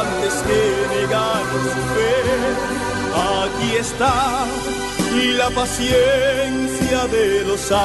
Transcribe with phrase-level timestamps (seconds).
[0.00, 0.60] antes que
[0.96, 2.16] negar su fe.
[3.14, 4.46] Aquí está
[5.38, 7.76] la paciencia de los santos.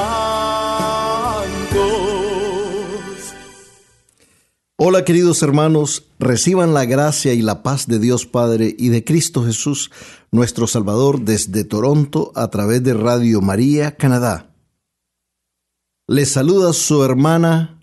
[4.76, 9.44] Hola queridos hermanos, reciban la gracia y la paz de Dios Padre y de Cristo
[9.44, 9.90] Jesús,
[10.30, 14.50] nuestro Salvador, desde Toronto a través de Radio María, Canadá.
[16.08, 17.80] Les saluda su hermana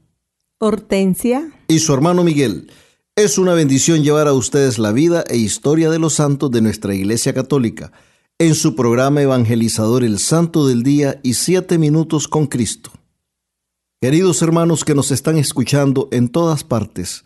[0.59, 2.70] Hortensia y su hermano Miguel.
[3.20, 6.95] Es una bendición llevar a ustedes la vida e historia de los santos de nuestra
[6.95, 7.92] Iglesia Católica
[8.38, 12.92] en su programa evangelizador El Santo del Día y Siete Minutos con Cristo.
[14.02, 17.25] Queridos hermanos que nos están escuchando en todas partes,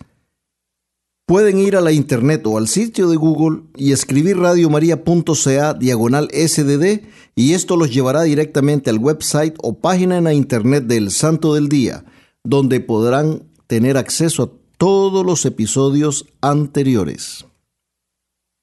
[1.28, 7.04] pueden ir a la internet o al sitio de Google y escribir radiomaria.ca diagonal sdd
[7.36, 11.70] y esto los llevará directamente al website o página en la internet del Santo del
[11.70, 12.04] Día,
[12.44, 17.46] donde podrán tener acceso a todos los episodios anteriores.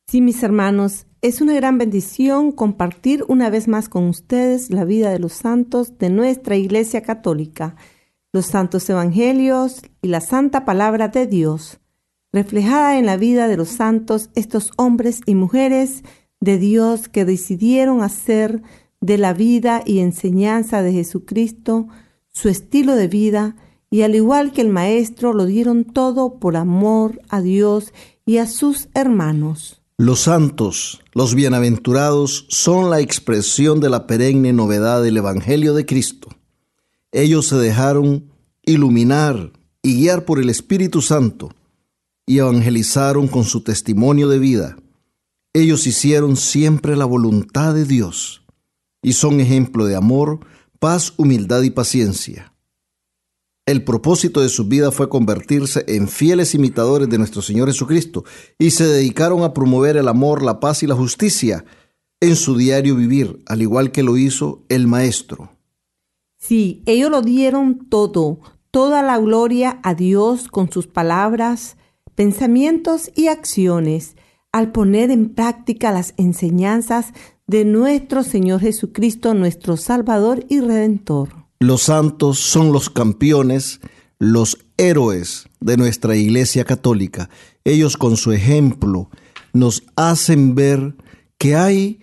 [0.07, 5.09] Sí, mis hermanos, es una gran bendición compartir una vez más con ustedes la vida
[5.09, 7.75] de los santos de nuestra Iglesia Católica,
[8.35, 11.81] los santos evangelios y la santa palabra de Dios,
[12.35, 16.03] reflejada en la vida de los santos, estos hombres y mujeres
[16.39, 18.63] de Dios que decidieron hacer
[19.01, 21.89] de la vida y enseñanza de Jesucristo
[22.29, 23.57] su estilo de vida
[23.91, 27.93] y al igual que el Maestro lo dieron todo por amor a Dios
[28.25, 29.83] y a sus hermanos.
[29.99, 36.29] Los santos, los bienaventurados, son la expresión de la perenne novedad del Evangelio de Cristo.
[37.13, 38.31] Ellos se dejaron
[38.65, 39.53] iluminar
[39.83, 41.51] y guiar por el Espíritu Santo
[42.25, 44.77] y evangelizaron con su testimonio de vida.
[45.53, 48.45] Ellos hicieron siempre la voluntad de Dios
[49.03, 50.41] y son ejemplo de amor,
[50.79, 52.50] paz, humildad y paciencia.
[53.71, 58.25] El propósito de su vida fue convertirse en fieles imitadores de nuestro Señor Jesucristo
[58.59, 61.65] y se dedicaron a promover el amor, la paz y la justicia
[62.19, 65.53] en su diario vivir, al igual que lo hizo el Maestro.
[66.37, 68.41] Sí, ellos lo dieron todo,
[68.73, 71.77] toda la gloria a Dios con sus palabras,
[72.17, 74.17] pensamientos y acciones,
[74.51, 77.13] al poner en práctica las enseñanzas
[77.47, 81.40] de nuestro Señor Jesucristo, nuestro Salvador y Redentor.
[81.63, 83.81] Los santos son los campeones,
[84.19, 87.29] los héroes de nuestra Iglesia Católica.
[87.65, 89.11] Ellos con su ejemplo
[89.53, 90.97] nos hacen ver
[91.37, 92.01] que hay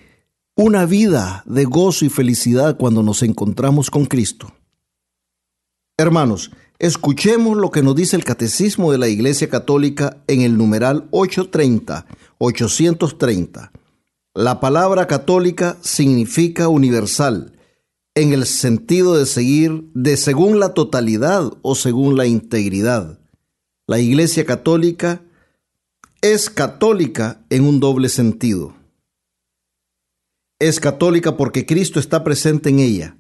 [0.56, 4.54] una vida de gozo y felicidad cuando nos encontramos con Cristo.
[5.98, 11.08] Hermanos, escuchemos lo que nos dice el Catecismo de la Iglesia Católica en el numeral
[11.10, 12.06] 830,
[12.38, 13.72] 830.
[14.36, 17.57] La palabra católica significa universal
[18.18, 23.20] en el sentido de seguir de según la totalidad o según la integridad.
[23.86, 25.22] La Iglesia Católica
[26.22, 28.76] es católica en un doble sentido.
[30.58, 33.18] Es católica porque Cristo está presente en ella.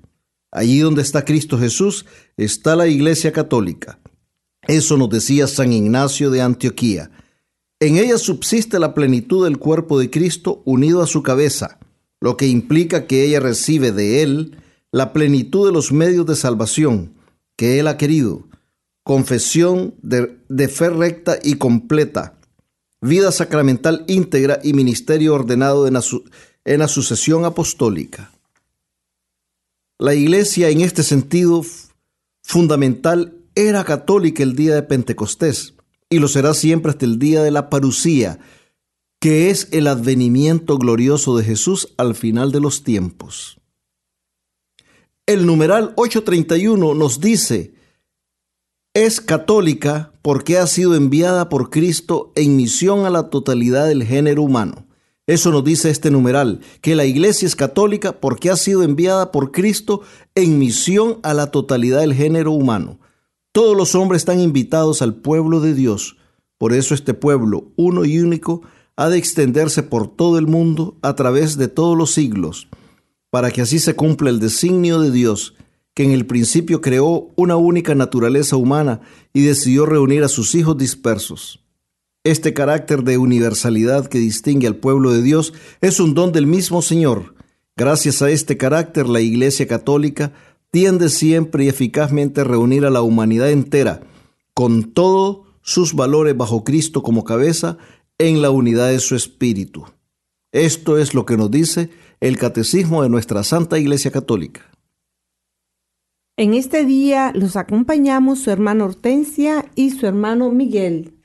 [0.51, 3.99] Allí donde está Cristo Jesús está la Iglesia Católica.
[4.67, 7.11] Eso nos decía San Ignacio de Antioquía.
[7.79, 11.77] En ella subsiste la plenitud del cuerpo de Cristo unido a su cabeza,
[12.19, 14.57] lo que implica que ella recibe de Él
[14.97, 17.13] la plenitud de los medios de salvación
[17.55, 18.47] que Él ha querido,
[19.03, 22.39] confesión de, fe recta y completa,
[22.99, 26.03] vida sacramental íntegra y ministerio ordenado en la,
[26.65, 28.31] en la sucesión apostólica.
[29.99, 31.63] La iglesia en este sentido
[32.43, 35.75] fundamental era católica el día de Pentecostés
[36.09, 38.39] y lo será siempre hasta el día de la parucía,
[39.19, 43.59] que es el advenimiento glorioso de Jesús al final de los tiempos.
[45.27, 47.73] El numeral 831 nos dice,
[48.93, 54.43] Es católica porque ha sido enviada por Cristo en misión a la totalidad del género
[54.43, 54.87] humano.
[55.27, 59.51] Eso nos dice este numeral, que la iglesia es católica porque ha sido enviada por
[59.51, 59.99] Cristo
[60.33, 63.01] en misión a la totalidad del género humano.
[63.51, 66.15] Todos los hombres están invitados al pueblo de Dios.
[66.57, 68.61] Por eso este pueblo, uno y único,
[68.95, 72.69] ha de extenderse por todo el mundo a través de todos los siglos,
[73.37, 75.53] para que así se cumpla el designio de Dios,
[75.93, 79.01] que en el principio creó una única naturaleza humana
[79.31, 81.63] y decidió reunir a sus hijos dispersos.
[82.23, 86.81] Este carácter de universalidad que distingue al pueblo de Dios es un don del mismo
[86.81, 87.35] Señor.
[87.75, 90.33] Gracias a este carácter, la Iglesia Católica
[90.71, 94.01] tiende siempre y eficazmente a reunir a la humanidad entera,
[94.55, 97.77] con todos sus valores bajo Cristo como cabeza,
[98.17, 99.85] en la unidad de su espíritu.
[100.51, 104.71] Esto es lo que nos dice el catecismo de nuestra Santa Iglesia Católica.
[106.35, 111.15] En este día los acompañamos su hermana Hortensia y su hermano Miguel.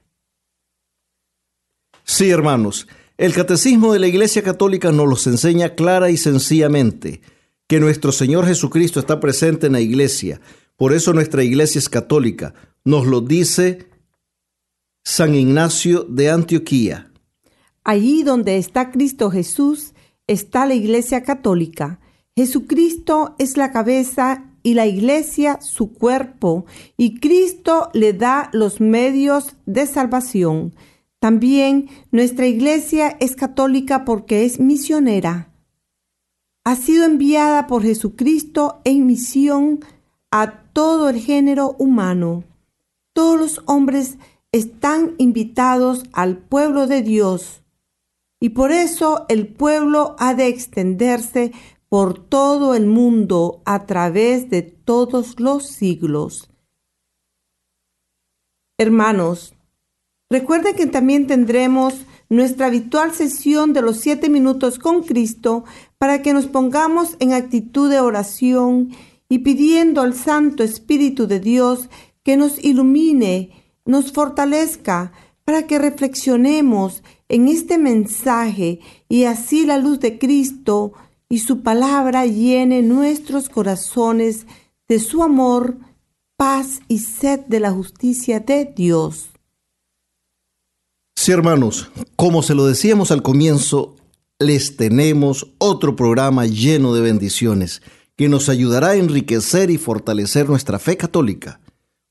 [2.04, 7.20] Sí, hermanos, el catecismo de la Iglesia Católica nos los enseña clara y sencillamente
[7.68, 10.40] que nuestro Señor Jesucristo está presente en la Iglesia.
[10.76, 12.54] Por eso nuestra Iglesia es católica.
[12.84, 13.86] Nos lo dice
[15.04, 17.12] San Ignacio de Antioquía.
[17.84, 19.91] Allí donde está Cristo Jesús
[20.32, 22.00] está la Iglesia Católica.
[22.34, 29.56] Jesucristo es la cabeza y la Iglesia su cuerpo, y Cristo le da los medios
[29.66, 30.74] de salvación.
[31.18, 35.52] También nuestra iglesia es católica porque es misionera.
[36.64, 39.80] Ha sido enviada por Jesucristo en misión
[40.32, 42.42] a todo el género humano.
[43.12, 44.18] Todos los hombres
[44.50, 47.61] están invitados al pueblo de Dios
[48.42, 51.52] y por eso el pueblo ha de extenderse
[51.88, 56.50] por todo el mundo a través de todos los siglos.
[58.76, 59.54] Hermanos,
[60.32, 65.64] Recuerden que también tendremos nuestra habitual sesión de los siete minutos con Cristo
[65.98, 68.92] para que nos pongamos en actitud de oración
[69.28, 71.90] y pidiendo al Santo Espíritu de Dios
[72.22, 73.50] que nos ilumine,
[73.84, 75.12] nos fortalezca,
[75.44, 80.92] para que reflexionemos en este mensaje y así la luz de Cristo
[81.28, 84.46] y su palabra llene nuestros corazones
[84.88, 85.78] de su amor,
[86.36, 89.30] paz y sed de la justicia de Dios.
[91.16, 93.96] Sí, hermanos, como se lo decíamos al comienzo,
[94.38, 97.80] les tenemos otro programa lleno de bendiciones
[98.16, 101.60] que nos ayudará a enriquecer y fortalecer nuestra fe católica.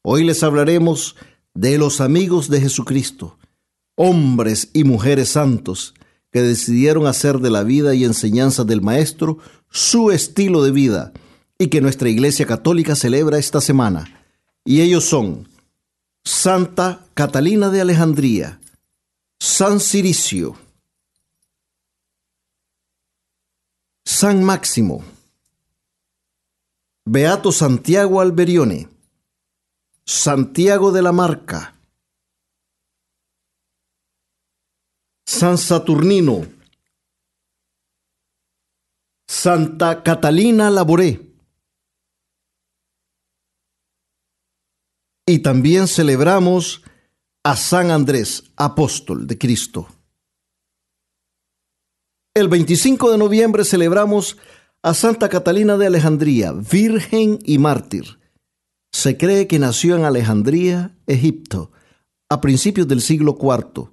[0.01, 1.15] Hoy les hablaremos
[1.53, 3.37] de los amigos de Jesucristo,
[3.95, 5.93] hombres y mujeres santos
[6.31, 9.37] que decidieron hacer de la vida y enseñanza del Maestro
[9.69, 11.13] su estilo de vida
[11.57, 14.25] y que nuestra Iglesia Católica celebra esta semana.
[14.63, 15.47] Y ellos son
[16.23, 18.59] Santa Catalina de Alejandría,
[19.39, 20.55] San Ciricio,
[24.05, 25.03] San Máximo,
[27.05, 28.87] Beato Santiago Alberione,
[30.05, 31.75] Santiago de la Marca,
[35.25, 36.45] San Saturnino,
[39.27, 41.19] Santa Catalina Laboré.
[45.25, 46.83] Y también celebramos
[47.43, 49.87] a San Andrés, apóstol de Cristo.
[52.33, 54.37] El 25 de noviembre celebramos
[54.83, 58.20] a Santa Catalina de Alejandría, virgen y mártir.
[58.91, 61.71] Se cree que nació en Alejandría, Egipto,
[62.29, 63.89] a principios del siglo IV.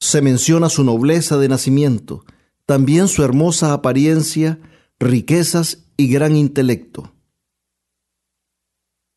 [0.00, 2.24] Se menciona su nobleza de nacimiento,
[2.66, 4.58] también su hermosa apariencia,
[4.98, 7.12] riquezas y gran intelecto.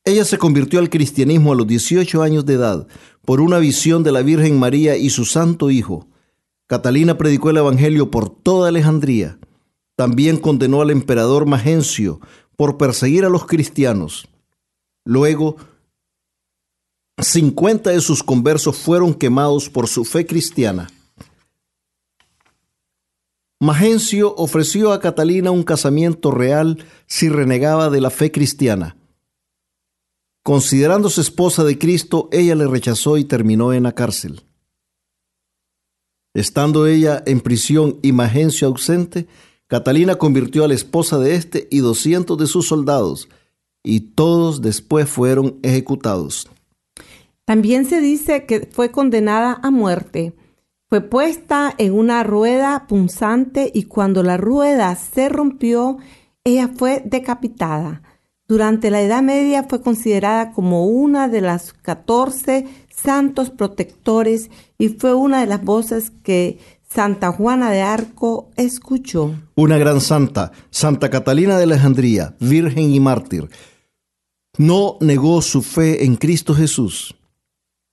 [0.06, 2.88] Ella se convirtió al cristianismo a los 18 años de edad
[3.26, 6.08] por una visión de la Virgen María y su Santo Hijo.
[6.68, 9.40] Catalina predicó el Evangelio por toda Alejandría.
[9.96, 12.22] También condenó al emperador Magencio
[12.56, 14.30] por perseguir a los cristianos.
[15.10, 15.58] Luego,
[17.20, 20.88] 50 de sus conversos fueron quemados por su fe cristiana.
[23.60, 28.98] Magencio ofreció a Catalina un casamiento real si renegaba de la fe cristiana.
[30.44, 34.44] Considerándose esposa de Cristo, ella le rechazó y terminó en la cárcel.
[36.36, 39.28] Estando ella en prisión y Magencio ausente,
[39.66, 43.28] Catalina convirtió a la esposa de éste y doscientos de sus soldados,
[43.84, 46.50] y todos después fueron ejecutados.
[47.46, 50.34] También se dice que fue condenada a muerte.
[50.88, 55.98] Fue puesta en una rueda punzante y cuando la rueda se rompió,
[56.44, 58.02] ella fue decapitada.
[58.48, 65.14] Durante la Edad Media fue considerada como una de las 14 santos protectores y fue
[65.14, 66.58] una de las voces que
[66.92, 69.36] Santa Juana de Arco escuchó.
[69.56, 73.48] Una gran santa, Santa Catalina de Alejandría, virgen y mártir,
[74.58, 77.16] no negó su fe en Cristo Jesús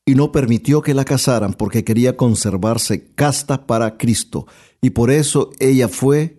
[0.07, 4.47] y no permitió que la casaran porque quería conservarse casta para Cristo
[4.81, 6.39] y por eso ella fue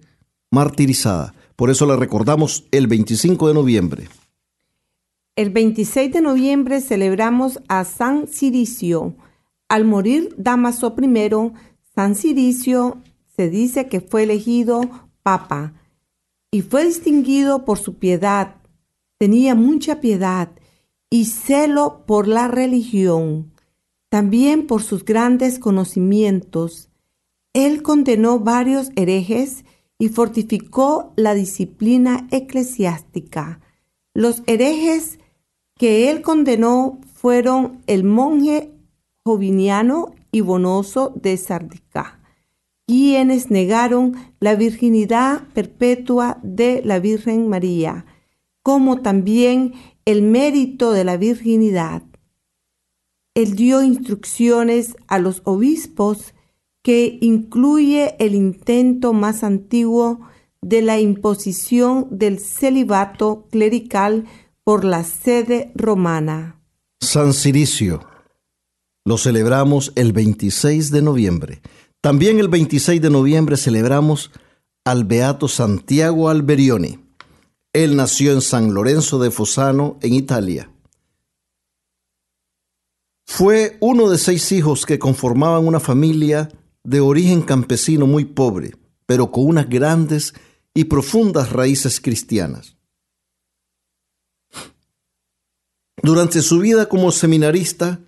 [0.49, 1.35] martirizada.
[1.55, 4.09] Por eso la recordamos el 25 de noviembre.
[5.35, 9.15] El 26 de noviembre celebramos a San Ciricio.
[9.69, 11.51] Al morir Damaso I,
[11.97, 13.01] San Ciricio
[13.35, 14.81] se dice que fue elegido
[15.23, 15.73] papa
[16.51, 18.57] y fue distinguido por su piedad.
[19.17, 20.51] Tenía mucha piedad
[21.09, 23.51] y celo por la religión,
[24.09, 26.91] también por sus grandes conocimientos.
[27.53, 29.65] Él condenó varios herejes
[29.97, 33.59] y fortificó la disciplina eclesiástica.
[34.13, 35.17] Los herejes
[35.73, 38.71] que él condenó fueron el monje
[39.25, 42.19] Joviniano y Bonoso de Sardica,
[42.85, 48.05] quienes negaron la virginidad perpetua de la Virgen María,
[48.63, 49.73] como también
[50.05, 52.03] el mérito de la virginidad.
[53.33, 56.33] Él dio instrucciones a los obispos
[56.81, 60.21] que incluye el intento más antiguo
[60.61, 64.25] de la imposición del celibato clerical
[64.63, 66.61] por la sede romana.
[66.99, 68.16] San Ciricio.
[69.07, 71.61] Lo celebramos el 26 de noviembre.
[72.01, 74.31] También el 26 de noviembre celebramos
[74.83, 76.99] al Beato Santiago Alberione.
[77.71, 80.69] Él nació en San Lorenzo de Fosano, en Italia.
[83.25, 86.49] Fue uno de seis hijos que conformaban una familia
[86.83, 90.33] de origen campesino muy pobre, pero con unas grandes
[90.73, 92.75] y profundas raíces cristianas.
[96.03, 98.01] Durante su vida como seminarista,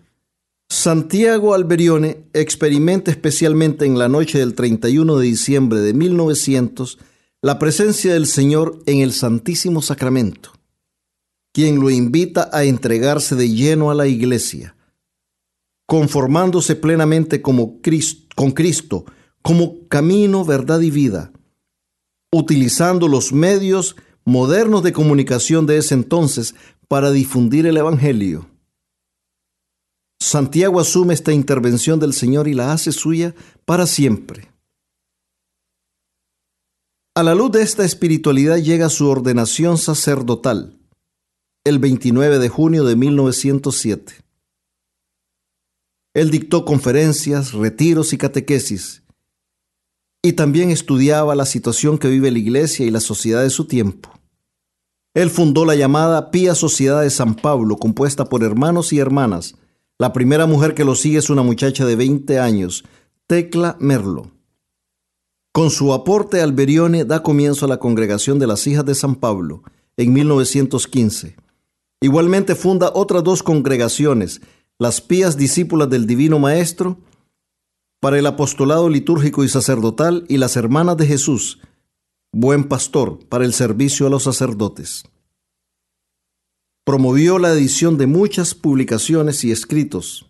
[0.71, 6.99] Santiago Alberione experimenta especialmente en la noche del 31 de diciembre de 1900
[7.41, 10.51] la presencia del Señor en el Santísimo Sacramento,
[11.53, 14.75] quien lo invita a entregarse de lleno a la iglesia,
[15.87, 17.79] conformándose plenamente como
[18.35, 19.05] con Cristo
[19.41, 21.31] como camino, verdad y vida,
[22.31, 26.53] utilizando los medios modernos de comunicación de ese entonces
[26.87, 28.47] para difundir el Evangelio.
[30.21, 33.33] Santiago asume esta intervención del Señor y la hace suya
[33.65, 34.51] para siempre.
[37.15, 40.79] A la luz de esta espiritualidad llega su ordenación sacerdotal
[41.65, 44.13] el 29 de junio de 1907.
[46.13, 49.03] Él dictó conferencias, retiros y catequesis,
[50.21, 54.09] y también estudiaba la situación que vive la iglesia y la sociedad de su tiempo.
[55.13, 59.55] Él fundó la llamada Pía Sociedad de San Pablo, compuesta por hermanos y hermanas.
[60.01, 62.85] La primera mujer que lo sigue es una muchacha de 20 años,
[63.27, 64.31] Tecla Merlo.
[65.51, 69.61] Con su aporte Alberione da comienzo a la Congregación de las Hijas de San Pablo
[69.97, 71.35] en 1915.
[71.99, 74.39] Igualmente funda otras dos congregaciones,
[74.77, 76.99] las pías discípulas del Divino Maestro,
[77.99, 81.59] para el apostolado litúrgico y sacerdotal y las hermanas de Jesús,
[82.31, 85.03] buen pastor, para el servicio a los sacerdotes.
[86.89, 90.25] Promovió la edición de muchas publicaciones y escritos,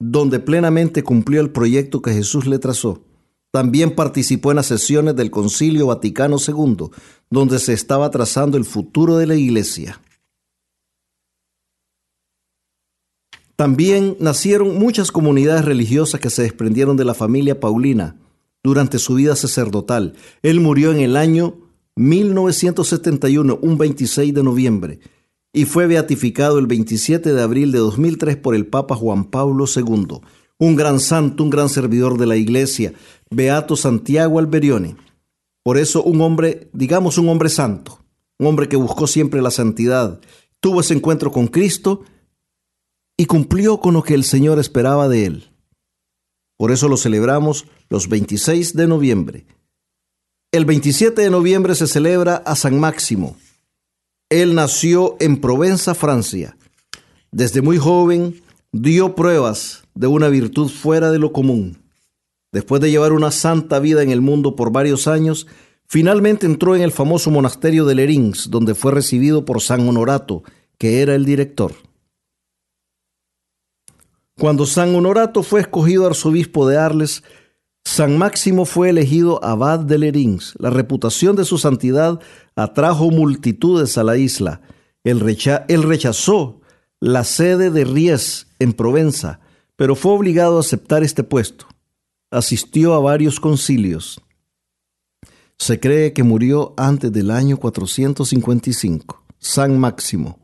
[0.00, 3.04] donde plenamente cumplió el proyecto que Jesús le trazó.
[3.52, 6.90] También participó en las sesiones del Concilio Vaticano II,
[7.30, 10.00] donde se estaba trazando el futuro de la Iglesia.
[13.54, 18.16] También nacieron muchas comunidades religiosas que se desprendieron de la familia Paulina
[18.64, 20.14] durante su vida sacerdotal.
[20.42, 21.54] Él murió en el año
[21.94, 24.98] 1971, un 26 de noviembre,
[25.52, 30.20] y fue beatificado el 27 de abril de 2003 por el Papa Juan Pablo II,
[30.58, 32.92] un gran santo, un gran servidor de la Iglesia,
[33.30, 34.96] Beato Santiago Alberione.
[35.62, 38.04] Por eso un hombre, digamos un hombre santo,
[38.38, 40.20] un hombre que buscó siempre la santidad,
[40.60, 42.02] tuvo ese encuentro con Cristo,
[43.20, 45.50] y cumplió con lo que el Señor esperaba de él.
[46.56, 49.46] Por eso lo celebramos los 26 de noviembre.
[50.52, 53.36] El 27 de noviembre se celebra a San Máximo.
[54.30, 56.56] Él nació en Provenza, Francia.
[57.32, 61.82] Desde muy joven dio pruebas de una virtud fuera de lo común.
[62.52, 65.48] Después de llevar una santa vida en el mundo por varios años,
[65.86, 70.44] finalmente entró en el famoso monasterio de Lerins, donde fue recibido por San Honorato,
[70.78, 71.74] que era el director.
[74.38, 77.24] Cuando San Honorato fue escogido arzobispo de Arles,
[77.84, 80.54] San Máximo fue elegido abad de Lerins.
[80.58, 82.20] La reputación de su santidad
[82.62, 84.62] atrajo multitudes a la isla.
[85.04, 86.62] Él, rechazó
[87.00, 89.40] la sede de Ries en Provenza,
[89.76, 91.66] pero fue obligado a aceptar este puesto.
[92.30, 94.22] Asistió a varios concilios.
[95.58, 99.24] Se cree que murió antes del año 455.
[99.38, 100.38] San Máximo.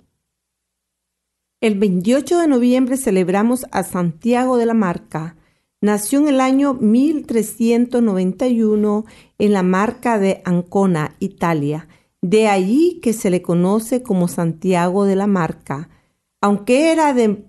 [1.61, 5.37] El 28 de noviembre celebramos a Santiago de la Marca.
[5.81, 9.05] Nació en el año 1391
[9.39, 11.89] en la Marca de Ancona, Italia.
[12.28, 15.88] De allí que se le conoce como Santiago de la Marca.
[16.40, 17.45] Aunque era de,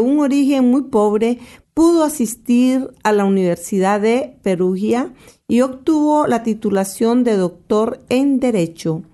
[0.00, 1.38] un origen muy pobre,
[1.74, 5.14] pudo asistir a la Universidad de Perugia
[5.46, 9.04] y obtuvo la titulación de doctor en Derecho.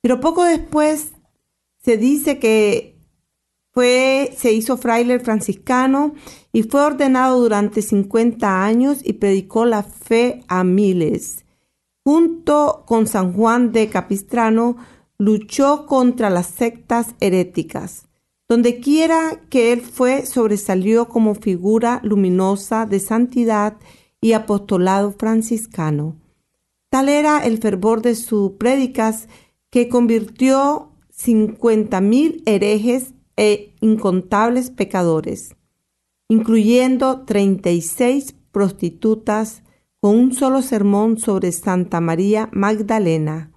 [0.00, 1.12] Pero poco después
[1.84, 2.98] se dice que
[3.72, 6.14] fue, se hizo fraile franciscano
[6.52, 11.44] y fue ordenado durante 50 años y predicó la fe a miles.
[12.12, 14.76] Junto con San Juan de Capistrano,
[15.16, 18.08] luchó contra las sectas heréticas.
[18.48, 23.76] Donde quiera que él fue, sobresalió como figura luminosa de santidad
[24.20, 26.16] y apostolado franciscano.
[26.88, 29.28] Tal era el fervor de sus prédicas
[29.70, 35.54] que convirtió cincuenta mil herejes e incontables pecadores
[36.30, 39.64] incluyendo 36 prostitutas
[40.00, 43.50] con un solo sermón sobre Santa María Magdalena.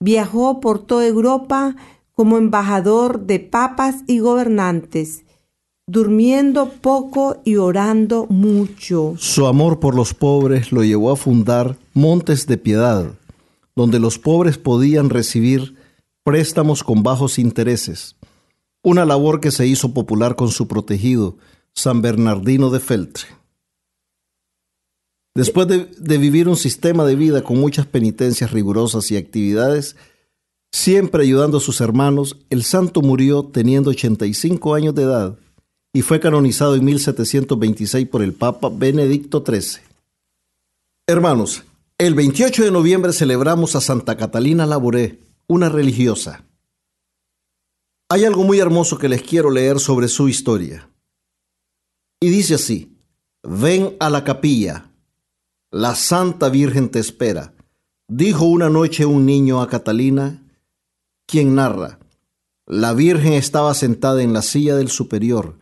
[0.00, 1.74] Viajó por toda Europa
[2.14, 5.24] como embajador de papas y gobernantes,
[5.88, 9.14] durmiendo poco y orando mucho.
[9.18, 13.12] Su amor por los pobres lo llevó a fundar Montes de Piedad,
[13.74, 15.76] donde los pobres podían recibir
[16.22, 18.16] préstamos con bajos intereses,
[18.82, 21.36] una labor que se hizo popular con su protegido,
[21.72, 23.37] San Bernardino de Feltre.
[25.34, 29.96] Después de, vivir un sistema de vida con muchas penitencias rigurosas y actividades,
[30.72, 35.38] siempre ayudando a sus hermanos, el santo murió teniendo 85 años de edad
[35.92, 39.82] y fue canonizado en 1726 por el Papa Benedicto XIII.
[41.06, 41.62] Hermanos,
[41.98, 46.44] el 28 de noviembre celebramos a Santa Catalina Labouré, una religiosa.
[48.10, 50.88] Hay algo muy hermoso que les quiero leer sobre su historia.
[52.20, 52.96] Y dice así,
[53.42, 54.87] ven a la capilla,
[55.70, 57.54] la Santa Virgen te espera.
[58.08, 60.42] Dijo una noche un niño a Catalina,
[61.26, 61.98] quien narra,
[62.66, 65.58] la Virgen estaba sentada en la silla del superior.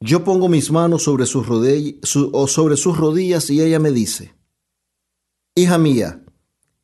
[0.00, 4.34] Yo pongo mis manos sobre sus, o sobre sus rodillas y ella me dice,
[5.54, 6.24] Hija mía,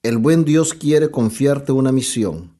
[0.03, 2.57] el buen Dios quiere confiarte una misión.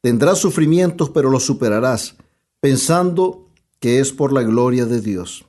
[0.00, 2.16] Tendrás sufrimientos, pero los superarás,
[2.60, 5.44] pensando que es por la gloria de Dios.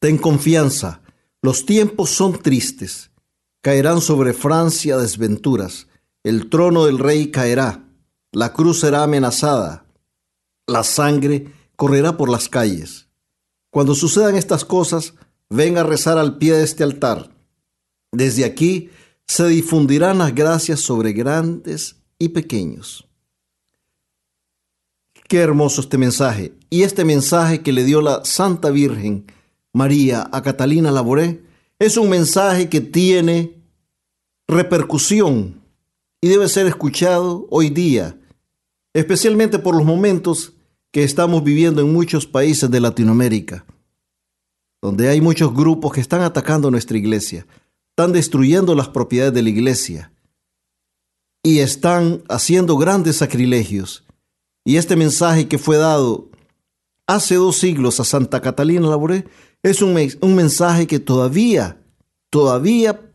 [0.00, 1.02] Ten confianza,
[1.44, 3.10] los tiempos son tristes.
[3.60, 5.88] Caerán sobre Francia desventuras.
[6.22, 7.86] El trono del rey caerá.
[8.32, 9.84] La cruz será amenazada.
[10.66, 13.10] La sangre correrá por las calles.
[13.68, 15.12] Cuando sucedan estas cosas,
[15.50, 17.30] ven a rezar al pie de este altar.
[18.10, 18.88] Desde aquí
[19.26, 23.06] se difundirán las gracias sobre grandes y pequeños.
[25.28, 26.54] Qué hermoso este mensaje.
[26.70, 29.26] Y este mensaje que le dio la Santa Virgen
[29.74, 31.42] María a Catalina Laboré
[31.80, 33.60] es un mensaje que tiene
[34.46, 35.60] repercusión
[36.20, 38.16] y debe ser escuchado hoy día,
[38.94, 40.52] especialmente por los momentos
[40.92, 43.66] que estamos viviendo en muchos países de Latinoamérica,
[44.80, 47.44] donde hay muchos grupos que están atacando nuestra iglesia,
[47.90, 50.12] están destruyendo las propiedades de la iglesia
[51.42, 54.04] y están haciendo grandes sacrilegios.
[54.64, 56.30] Y este mensaje que fue dado
[57.06, 59.26] hace dos siglos a Santa Catalina Laboré
[59.62, 61.82] es un, un mensaje que todavía,
[62.30, 63.12] todavía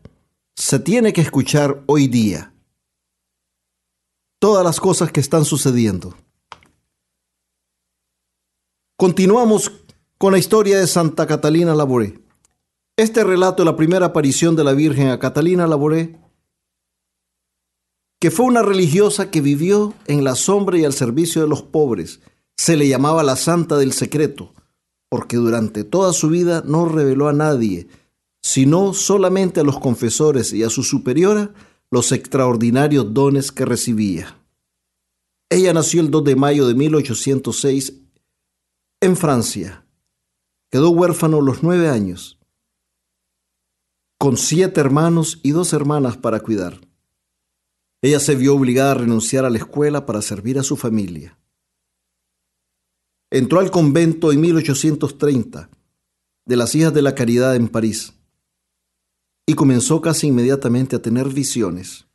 [0.56, 2.52] se tiene que escuchar hoy día.
[4.38, 6.16] Todas las cosas que están sucediendo.
[8.96, 9.72] Continuamos
[10.18, 12.20] con la historia de Santa Catalina Laboré.
[12.96, 16.18] Este relato de la primera aparición de la Virgen a Catalina Laboré,
[18.20, 22.20] que fue una religiosa que vivió en la sombra y al servicio de los pobres,
[22.60, 24.52] se le llamaba la Santa del Secreto,
[25.08, 27.88] porque durante toda su vida no reveló a nadie,
[28.42, 31.54] sino solamente a los confesores y a su superiora,
[31.90, 34.38] los extraordinarios dones que recibía.
[35.48, 37.94] Ella nació el 2 de mayo de 1806
[39.00, 39.86] en Francia.
[40.70, 42.38] Quedó huérfano a los nueve años,
[44.18, 46.78] con siete hermanos y dos hermanas para cuidar.
[48.02, 51.38] Ella se vio obligada a renunciar a la escuela para servir a su familia.
[53.30, 55.70] Entró al convento en 1830
[56.46, 58.14] de las Hijas de la Caridad en París
[59.46, 62.06] y comenzó casi inmediatamente a tener visiones.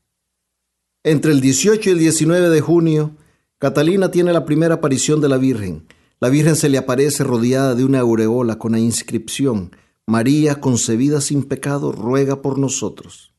[1.04, 3.16] Entre el 18 y el 19 de junio
[3.58, 5.88] Catalina tiene la primera aparición de la Virgen.
[6.20, 9.72] La Virgen se le aparece rodeada de una aureola con la inscripción
[10.08, 13.34] María concebida sin pecado, ruega por nosotros.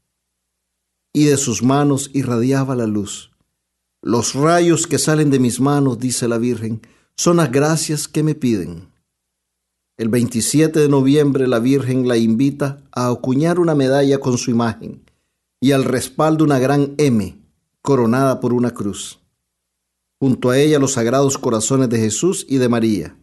[1.13, 3.31] Y de sus manos irradiaba la luz.
[4.03, 6.83] Los rayos que salen de mis manos, dice la Virgen,
[7.17, 8.89] son las gracias que me piden.
[9.97, 15.03] El 27 de noviembre la Virgen la invita a acuñar una medalla con su imagen
[15.59, 17.39] y al respaldo una gran M
[17.81, 19.19] coronada por una cruz.
[20.21, 23.17] Junto a ella los sagrados corazones de Jesús y de María.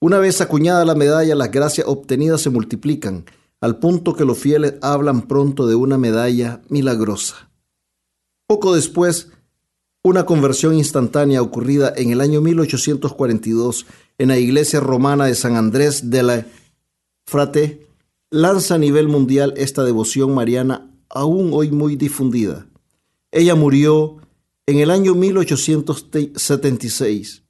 [0.00, 3.24] Una vez acuñada la medalla, las gracias obtenidas se multiplican,
[3.60, 7.50] al punto que los fieles hablan pronto de una medalla milagrosa.
[8.46, 9.30] Poco después,
[10.06, 13.86] una conversión instantánea ocurrida en el año 1842
[14.18, 16.46] en la iglesia romana de San Andrés de la
[17.26, 17.86] Frate
[18.30, 22.66] lanza a nivel mundial esta devoción mariana aún hoy muy difundida.
[23.32, 24.18] Ella murió
[24.66, 27.42] en el año 1876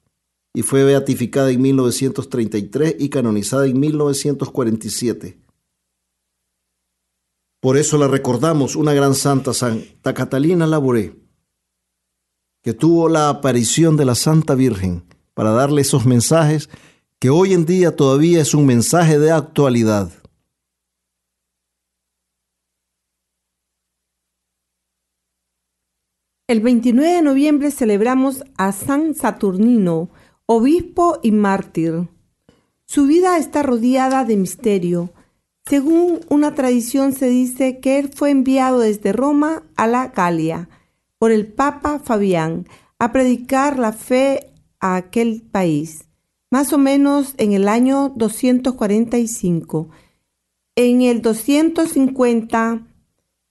[0.53, 5.37] y fue beatificada en 1933 y canonizada en 1947.
[7.59, 11.24] Por eso la recordamos, una gran santa, Santa Catalina Laboré,
[12.65, 15.03] que tuvo la aparición de la Santa Virgen
[15.35, 16.67] para darle esos mensajes
[17.19, 20.11] que hoy en día todavía es un mensaje de actualidad.
[26.47, 30.09] El 29 de noviembre celebramos a San Saturnino,
[30.47, 32.09] obispo y mártir.
[32.87, 35.13] Su vida está rodeada de misterio.
[35.67, 40.67] Según una tradición se dice que él fue enviado desde Roma a la Galia
[41.17, 42.67] por el Papa Fabián
[42.99, 46.07] a predicar la fe a aquel país,
[46.51, 49.89] más o menos en el año 245.
[50.75, 52.87] En el 250,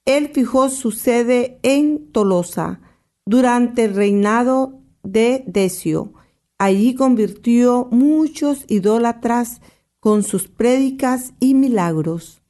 [0.04, 2.80] él fijó su sede en Tolosa
[3.24, 6.12] durante el reinado de Decio
[6.58, 9.60] Allí convirtió muchos idólatras
[9.98, 12.42] con sus prédicas y milagros.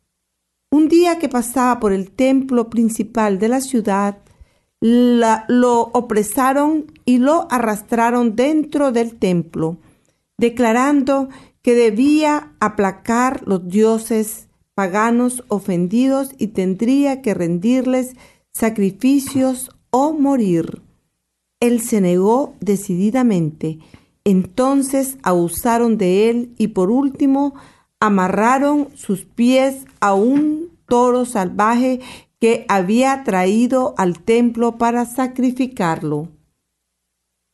[0.70, 4.18] Un día que pasaba por el templo principal de la ciudad,
[4.84, 9.78] lo opresaron y lo arrastraron dentro del templo,
[10.36, 11.28] declarando
[11.62, 18.14] que debía aplacar los dioses paganos ofendidos y tendría que rendirles
[18.52, 20.82] sacrificios o morir.
[21.60, 23.78] Él se negó decididamente
[24.24, 27.54] entonces abusaron de él y por último
[28.00, 32.00] amarraron sus pies a un toro salvaje
[32.44, 36.28] que había traído al templo para sacrificarlo.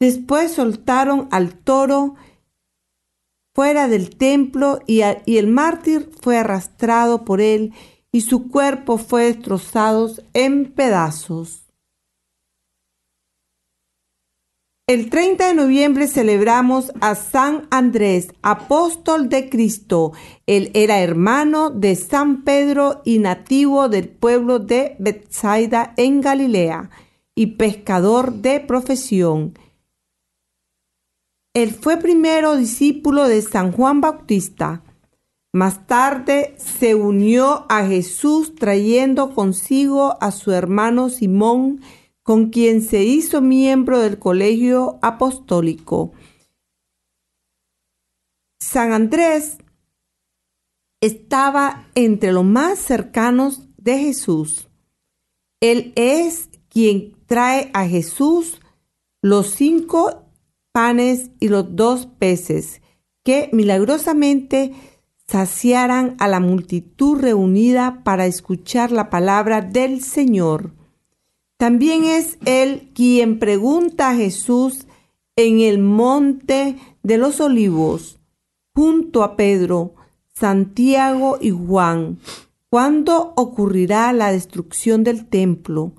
[0.01, 2.17] Después soltaron al toro
[3.55, 7.73] fuera del templo y, y, el mártir fue arrastrado por él
[8.11, 11.60] y su cuerpo fue destrozado en pedazos.
[14.91, 20.11] El 30 de noviembre celebramos a San Andrés, apóstol de Cristo.
[20.49, 26.91] Él era hermano de San Pedro y nativo del pueblo de Bethsaida en Galilea
[27.37, 29.57] y pescador de profesión.
[31.55, 34.83] Él fue primero discípulo de San Juan Bautista.
[35.53, 41.81] Más tarde se unió a Jesús trayendo consigo a su hermano Simón,
[42.23, 46.13] con quien se hizo miembro del colegio apostólico.
[48.59, 49.59] San Andrés
[51.01, 54.69] estaba entre los más cercanos de Jesús.
[55.61, 58.61] Él es quien trae a Jesús
[59.23, 60.25] los cinco
[60.73, 62.81] panes y los dos peces
[63.25, 64.73] que milagrosamente
[65.27, 70.75] saciaran a la multitud reunida para escuchar la palabra del Señor.
[71.61, 74.87] También es Él quien pregunta a Jesús
[75.37, 78.19] en el monte de los olivos,
[78.75, 79.95] junto a Pedro,
[80.35, 82.19] Santiago y Juan,
[82.71, 85.93] ¿cuándo ocurrirá la destrucción del templo?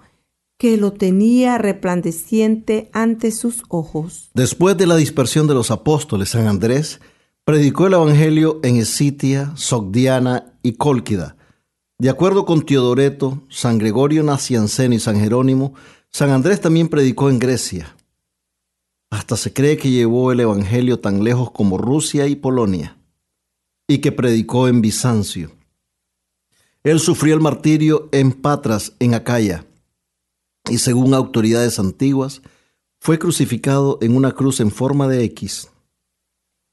[0.58, 4.30] que lo tenía resplandeciente ante sus ojos.
[4.36, 7.02] Después de la dispersión de los apóstoles, San Andrés
[7.46, 11.36] predicó el Evangelio en Escitia, Sogdiana y Cólquida,
[12.02, 15.76] de acuerdo con Teodoreto, San Gregorio Nacianceno y San Jerónimo,
[16.10, 17.96] San Andrés también predicó en Grecia.
[19.12, 22.98] Hasta se cree que llevó el Evangelio tan lejos como Rusia y Polonia,
[23.88, 25.52] y que predicó en Bizancio.
[26.82, 29.68] Él sufrió el martirio en Patras, en Acaya,
[30.72, 32.42] y según autoridades antiguas,
[33.00, 35.70] fue crucificado en una cruz en forma de X.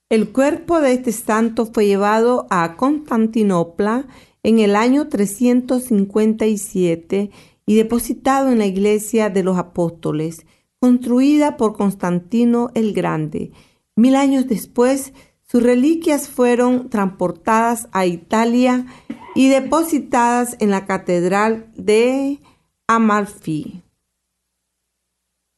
[0.08, 4.06] El cuerpo de este santo fue llevado a Constantinopla
[4.42, 7.30] en el año 357
[7.66, 10.46] y depositado en la iglesia de los apóstoles,
[10.80, 13.50] construida por Constantino el Grande.
[13.96, 18.86] Mil años después, sus reliquias fueron transportadas a Italia
[19.34, 22.40] y depositadas en la Catedral de
[22.86, 23.82] Amalfi.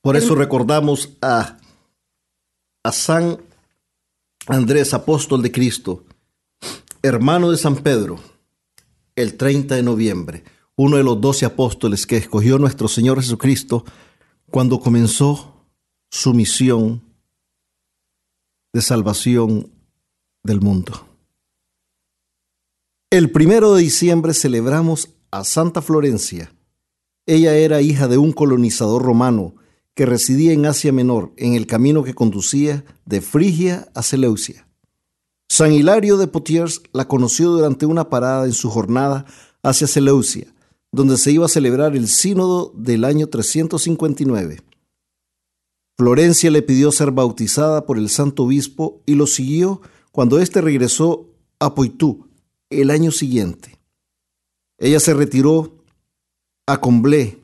[0.03, 1.59] Por eso recordamos a,
[2.83, 3.39] a San
[4.47, 6.05] Andrés, apóstol de Cristo,
[7.03, 8.19] hermano de San Pedro,
[9.17, 10.45] el 30 de noviembre,
[10.77, 13.85] uno de los doce apóstoles que escogió nuestro Señor Jesucristo
[14.51, 15.67] cuando comenzó
[16.11, 17.03] su misión
[18.73, 19.71] de salvación
[20.43, 21.07] del mundo.
[23.11, 26.53] El primero de diciembre celebramos a Santa Florencia.
[27.27, 29.55] Ella era hija de un colonizador romano
[29.95, 34.67] que residía en Asia Menor, en el camino que conducía de Frigia a Seleucia.
[35.51, 39.27] San Hilario de Potiers la conoció durante una parada en su jornada
[39.65, 40.47] hacia Seleucia,
[40.93, 44.63] donde se iba a celebrar el sínodo del año 359.
[45.99, 49.83] Florencia le pidió ser bautizada por el santo obispo y lo siguió
[50.13, 51.27] cuando éste regresó
[51.59, 52.29] a Poitou
[52.71, 53.77] el año siguiente.
[54.79, 55.75] Ella se retiró
[56.69, 57.41] a Comblé,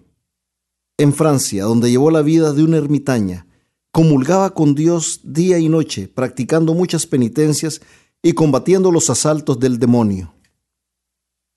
[0.97, 3.49] en Francia, donde llevó la vida de una ermitaña,
[3.97, 7.81] comulgaba con Dios día y noche, practicando muchas penitencias
[8.23, 10.35] y combatiendo los asaltos del demonio.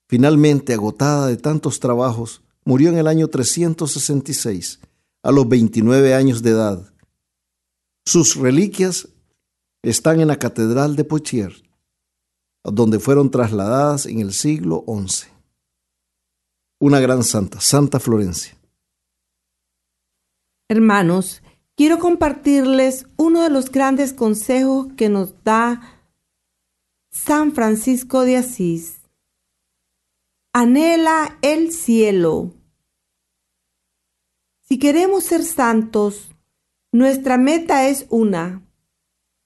[0.08, 4.80] Finalmente, agotada de tantos trabajos, murió en el año 366,
[5.22, 6.94] a los 29 años de edad.
[8.06, 9.06] Sus reliquias
[9.82, 11.62] están en la Catedral de Poitiers,
[12.64, 15.26] donde fueron trasladadas en el siglo XI.
[16.78, 18.56] Una gran santa, Santa Florencia.
[20.70, 21.42] Hermanos,
[21.80, 25.80] quiero compartirles uno de los grandes consejos que nos da
[27.10, 29.00] San Francisco de Asís.
[30.52, 32.52] Anhela el cielo.
[34.60, 36.28] Si queremos ser santos,
[36.92, 38.62] nuestra meta es una,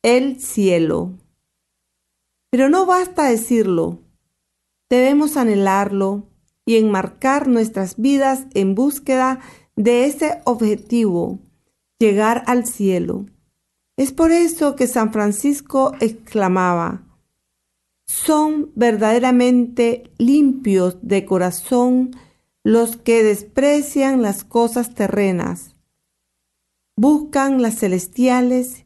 [0.03, 1.13] el cielo.
[2.51, 4.01] Pero no basta decirlo,
[4.91, 6.27] debemos anhelarlo
[6.67, 9.39] y enmarcar nuestras vidas en búsqueda
[9.77, 11.39] de ese objetivo,
[11.99, 13.27] llegar al cielo.
[13.97, 17.03] Es por eso que San Francisco exclamaba,
[18.07, 22.11] son verdaderamente limpios de corazón
[22.63, 25.77] los que desprecian las cosas terrenas,
[26.97, 28.85] buscan las celestiales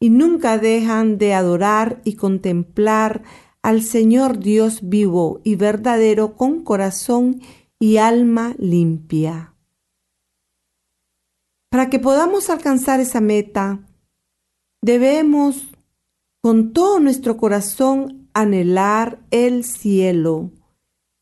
[0.00, 3.22] y nunca dejan de adorar y contemplar
[3.62, 7.40] al Señor Dios vivo y verdadero con corazón
[7.78, 9.53] y alma limpia.
[11.74, 13.80] Para que podamos alcanzar esa meta,
[14.80, 15.72] debemos
[16.40, 20.52] con todo nuestro corazón anhelar el cielo,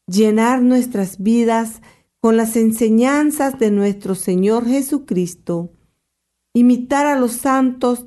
[0.07, 1.81] llenar nuestras vidas
[2.21, 5.73] con las enseñanzas de nuestro Señor Jesucristo,
[6.53, 8.05] imitar a los santos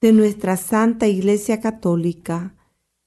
[0.00, 2.56] de nuestra Santa Iglesia Católica,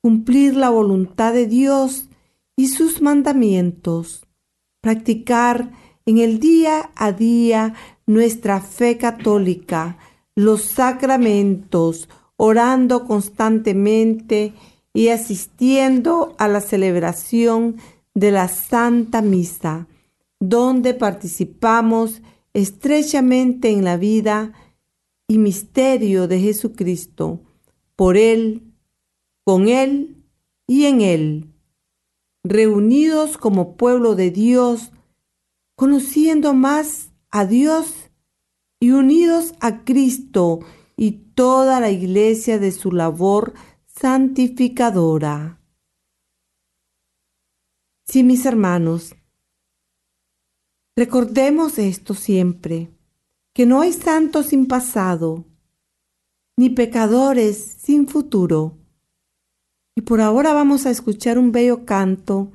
[0.01, 2.09] cumplir la voluntad de Dios
[2.55, 4.25] y sus mandamientos,
[4.79, 5.73] practicar
[6.07, 7.73] en el día a día
[8.07, 9.97] nuestra fe católica,
[10.35, 14.53] los sacramentos, orando constantemente
[14.93, 17.75] y asistiendo a la celebración
[18.13, 19.87] de la Santa Misa,
[20.39, 22.21] donde participamos
[22.53, 24.53] estrechamente en la vida
[25.27, 27.41] y misterio de Jesucristo,
[27.97, 28.63] por Él,
[29.43, 30.23] con Él
[30.67, 31.53] y en Él,
[32.45, 34.91] reunidos como pueblo de Dios,
[35.77, 38.09] conociendo más a Dios
[38.79, 40.59] y unidos a Cristo
[40.97, 43.53] y toda la iglesia de su labor
[43.85, 45.61] santificadora.
[48.07, 49.15] Sí, mis hermanos,
[50.95, 52.91] recordemos esto siempre
[53.53, 55.45] que no hay santos sin pasado,
[56.57, 58.79] ni pecadores sin futuro.
[59.95, 62.51] Y por ahora vamos a escuchar un bello canto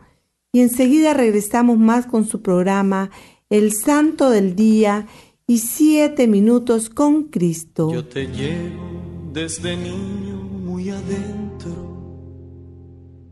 [0.52, 3.10] y enseguida regresamos más con su programa
[3.50, 5.06] El Santo del Día
[5.46, 7.90] y Siete Minutos con Cristo.
[7.92, 11.72] Yo te llevo desde niño muy adentro,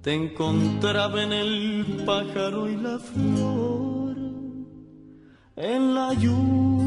[0.02, 4.16] te encontraba en el pájaro y la flor,
[5.56, 6.80] en la lluvia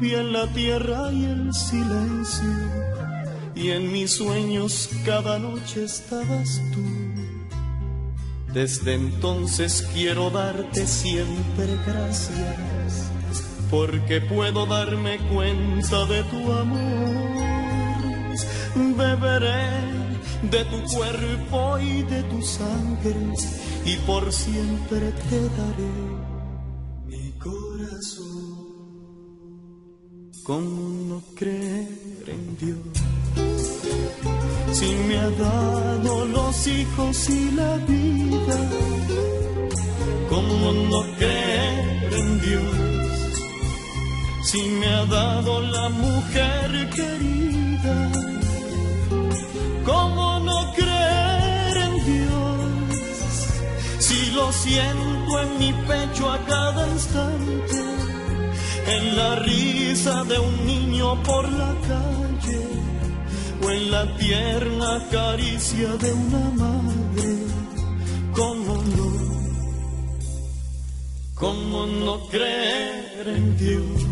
[0.00, 2.48] en la tierra y el silencio.
[3.54, 7.07] Y en mis sueños cada noche estabas tú.
[8.52, 13.10] Desde entonces quiero darte siempre gracias,
[13.70, 17.28] porque puedo darme cuenta de tu amor.
[18.96, 19.98] Beberé
[20.42, 23.16] de tu cuerpo y de tu sangre,
[23.84, 25.92] y por siempre te daré
[27.06, 28.68] mi corazón.
[30.44, 33.17] ¿Cómo no creer en Dios?
[34.72, 38.58] Si me ha dado los hijos y la vida,
[40.28, 42.88] ¿cómo no creer en Dios?
[44.44, 48.12] Si me ha dado la mujer querida,
[49.84, 53.08] ¿cómo no creer en Dios?
[53.98, 57.80] Si lo siento en mi pecho a cada instante
[58.86, 62.87] en la risa de un niño por la calle
[63.62, 67.28] o en la tierna caricia de una madre.
[68.32, 69.08] ¿Cómo no?
[71.34, 74.08] ¿Cómo no creer en Dios?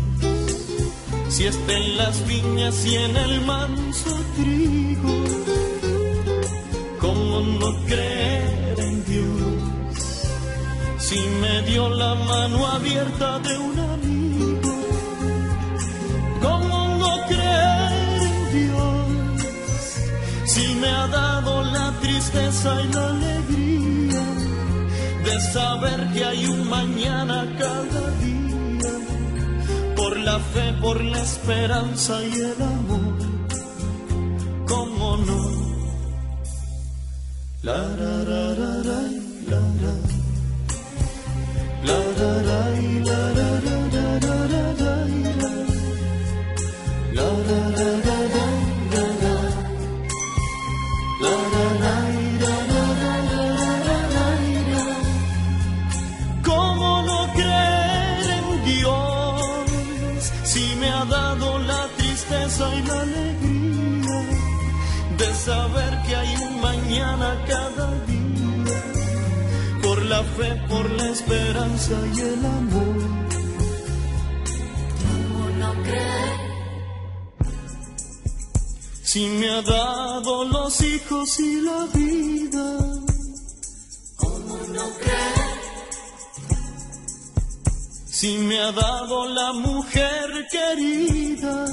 [1.29, 5.23] Si está en las viñas y en el manso trigo,
[6.99, 9.97] ¿cómo no creer en Dios?
[10.99, 13.86] Si me dio la mano abierta de un
[20.79, 24.25] me ha dado la tristeza y la alegría
[25.25, 28.93] de saber que hay un mañana cada día.
[29.95, 33.17] Por la fe, por la esperanza y el amor,
[34.67, 35.41] cómo no.
[37.63, 39.01] La ra ra la la
[39.49, 39.93] la
[41.87, 42.71] la la
[43.09, 43.36] la
[70.37, 72.97] fe, por la esperanza y el amor.
[75.03, 76.37] ¿Cómo no creer?
[79.03, 82.67] Si me ha dado los hijos y la vida,
[84.15, 85.57] ¿Cómo no creer?
[88.09, 91.65] si me ha dado la mujer querida,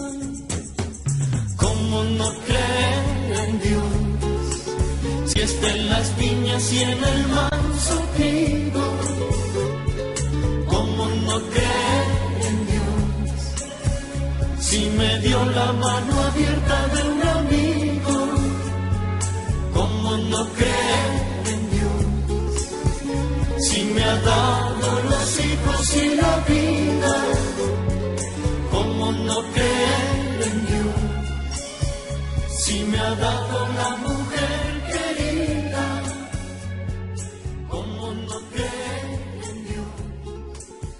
[1.57, 3.14] ¿cómo no creer
[5.67, 8.87] en las viñas y en el manso trigo,
[10.67, 12.07] ¿cómo no creer
[12.49, 13.01] en Dios?
[14.61, 18.17] Si me dio la mano abierta de un amigo,
[19.75, 21.13] ¿cómo no creer
[21.55, 22.03] en Dios?
[23.67, 27.15] Si me ha dado los hijos y la vida,
[28.71, 30.97] ¿cómo no creer en Dios?
[32.59, 34.24] Si me ha dado la mujer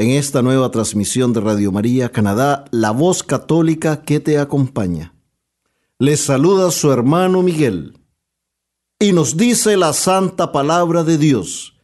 [0.00, 5.12] en esta nueva transmisión de Radio María Canadá, la voz católica que te acompaña.
[5.98, 7.98] Les saluda su hermano Miguel
[8.98, 11.74] y nos dice la santa palabra de Dios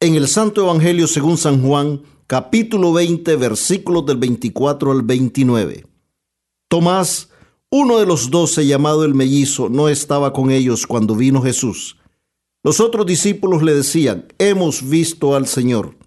[0.00, 5.86] en el Santo Evangelio según San Juan, capítulo 20, versículos del 24 al 29.
[6.66, 7.28] Tomás,
[7.70, 11.98] uno de los doce llamado el mellizo, no estaba con ellos cuando vino Jesús.
[12.64, 15.99] Los otros discípulos le decían, hemos visto al Señor.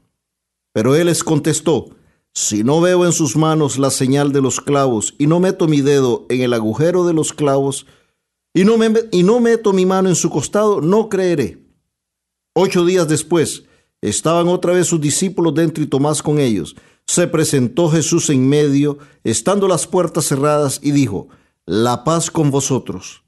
[0.74, 1.90] Pero él les contestó,
[2.34, 5.82] si no veo en sus manos la señal de los clavos y no meto mi
[5.82, 7.86] dedo en el agujero de los clavos
[8.56, 11.64] y no, me, y no meto mi mano en su costado, no creeré.
[12.56, 13.64] Ocho días después,
[14.02, 16.76] estaban otra vez sus discípulos dentro y Tomás con ellos.
[17.08, 21.30] Se presentó Jesús en medio, estando las puertas cerradas, y dijo,
[21.66, 23.24] La paz con vosotros.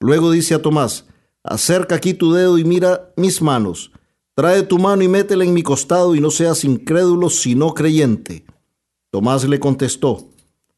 [0.00, 1.06] Luego dice a Tomás,
[1.44, 3.92] Acerca aquí tu dedo y mira mis manos.
[4.34, 8.44] Trae tu mano y métela en mi costado y no seas incrédulo, sino creyente.
[9.10, 10.28] Tomás le contestó,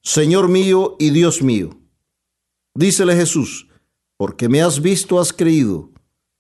[0.03, 1.71] Señor mío y Dios mío.
[2.75, 3.69] Dícele Jesús,
[4.17, 5.91] porque me has visto, has creído.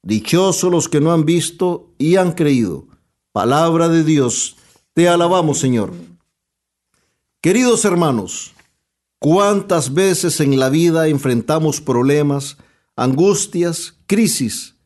[0.02, 2.86] Dichosos los que no han visto y han creído.
[3.32, 4.56] Palabra de Dios,
[4.94, 5.92] te alabamos, Señor.
[7.40, 8.52] Queridos hermanos,
[9.18, 12.56] ¿cuántas veces en la vida enfrentamos problemas,
[12.96, 14.76] angustias, crisis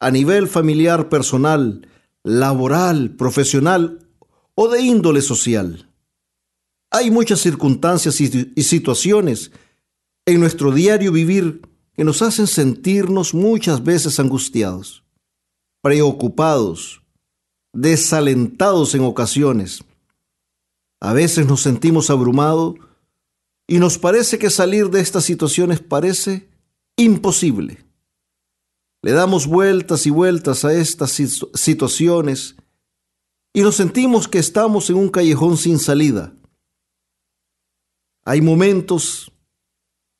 [0.00, 1.88] a nivel familiar, personal,
[2.22, 4.08] laboral, profesional
[4.54, 5.90] o de índole social?
[6.90, 9.50] Hay muchas circunstancias y, situaciones
[10.24, 11.62] en nuestro diario vivir
[11.94, 15.04] que nos hacen sentirnos muchas veces angustiados,
[15.82, 17.02] preocupados,
[17.72, 19.84] desalentados en ocasiones.
[21.00, 22.74] A veces nos sentimos abrumados
[23.66, 26.48] y nos parece que salir de estas situaciones parece
[26.96, 27.85] imposible.
[29.06, 31.12] Le damos vueltas y vueltas a estas
[31.54, 32.56] situaciones
[33.52, 36.32] y nos sentimos que estamos en un callejón sin salida.
[38.24, 39.30] Hay momentos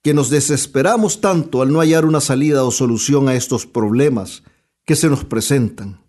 [0.05, 4.45] que nos desesperamos tanto al no hallar una salida o solución a estos problemas
[4.85, 6.01] que se nos presentan,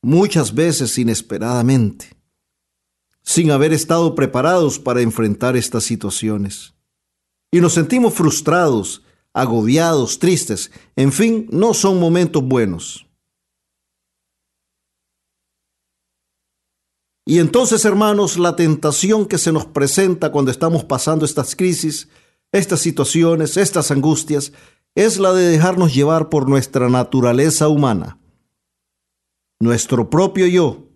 [0.00, 2.16] muchas veces inesperadamente,
[3.24, 6.74] sin haber estado preparados para enfrentar estas situaciones.
[7.50, 9.02] Y nos sentimos frustrados,
[9.40, 13.06] agobiados, tristes, en fin, no son momentos buenos.
[17.24, 22.08] Y entonces, hermanos, la tentación que se nos presenta cuando estamos pasando estas crisis,
[22.52, 24.52] estas situaciones, estas angustias,
[24.94, 28.18] es la de dejarnos llevar por nuestra naturaleza humana,
[29.60, 30.88] nuestro propio yo,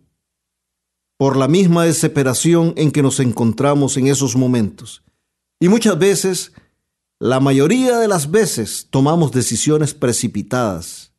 [1.17, 5.05] por la misma desesperación en que nos encontramos en esos momentos.
[5.61, 6.53] Y muchas veces,
[7.23, 11.13] la mayoría de las veces, tomamos decisiones precipitadas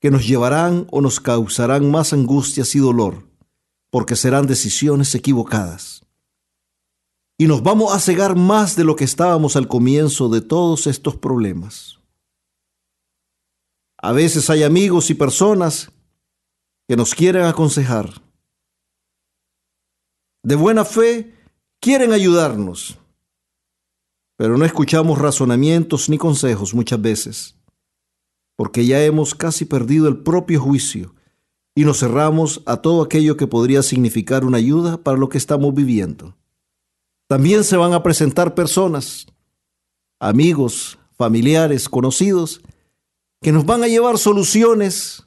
[0.00, 3.28] que nos llevarán o nos causarán más angustias y dolor
[3.90, 6.06] porque serán decisiones equivocadas.
[7.36, 11.16] Y nos vamos a cegar más de lo que estábamos al comienzo de todos estos
[11.16, 11.98] problemas.
[13.98, 15.92] A veces hay amigos y personas
[16.88, 18.22] que nos quieren aconsejar.
[20.42, 21.36] De buena fe
[21.78, 22.96] quieren ayudarnos,
[24.40, 27.58] pero no escuchamos razonamientos ni consejos muchas veces,
[28.56, 31.14] porque ya hemos casi perdido el propio juicio
[31.74, 35.74] y nos cerramos a todo aquello que podría significar una ayuda para lo que estamos
[35.74, 36.38] viviendo.
[37.28, 39.26] También se van a presentar personas,
[40.18, 42.62] amigos, familiares, conocidos,
[43.42, 45.26] que nos van a llevar soluciones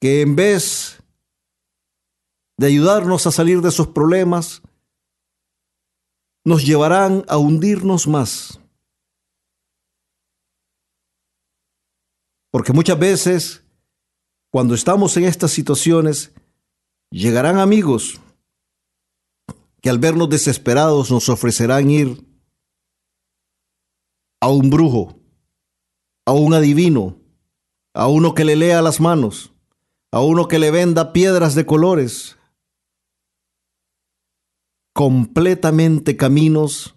[0.00, 1.00] que en vez
[2.58, 4.60] de ayudarnos a salir de esos problemas,
[6.46, 8.60] nos llevarán a hundirnos más.
[12.52, 13.64] Porque muchas veces
[14.52, 16.32] cuando estamos en estas situaciones,
[17.10, 18.20] llegarán amigos
[19.82, 22.24] que al vernos desesperados nos ofrecerán ir
[24.40, 25.18] a un brujo,
[26.26, 27.18] a un adivino,
[27.92, 29.52] a uno que le lea las manos,
[30.12, 32.35] a uno que le venda piedras de colores,
[34.96, 36.96] completamente caminos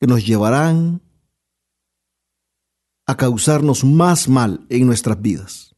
[0.00, 1.00] que nos llevarán
[3.06, 5.76] a causarnos más mal en nuestras vidas.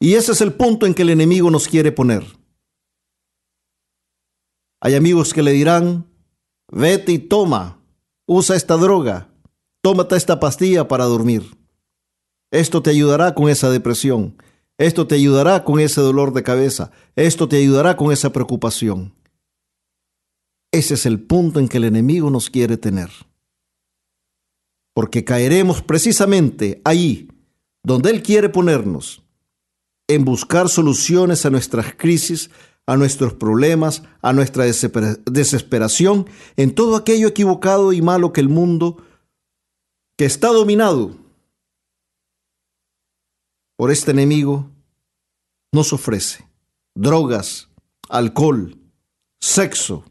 [0.00, 2.24] Y ese es el punto en que el enemigo nos quiere poner.
[4.80, 6.10] Hay amigos que le dirán,
[6.72, 7.84] vete y toma,
[8.26, 9.30] usa esta droga,
[9.82, 11.58] tómate esta pastilla para dormir.
[12.50, 14.38] Esto te ayudará con esa depresión,
[14.78, 19.14] esto te ayudará con ese dolor de cabeza, esto te ayudará con esa preocupación.
[20.72, 23.10] Ese es el punto en que el enemigo nos quiere tener.
[24.94, 27.28] Porque caeremos precisamente ahí,
[27.82, 29.22] donde Él quiere ponernos
[30.08, 32.50] en buscar soluciones a nuestras crisis,
[32.86, 39.02] a nuestros problemas, a nuestra desesperación, en todo aquello equivocado y malo que el mundo,
[40.16, 41.25] que está dominado
[43.76, 44.70] por este enemigo,
[45.72, 46.48] nos ofrece.
[46.94, 47.68] Drogas,
[48.08, 48.78] alcohol,
[49.40, 50.04] sexo.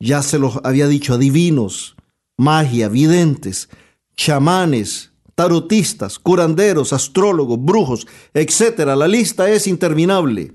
[0.00, 1.96] Ya se los había dicho, adivinos,
[2.38, 3.68] magia, videntes,
[4.16, 8.80] chamanes, tarotistas, curanderos, astrólogos, brujos, etc.
[8.96, 10.54] La lista es interminable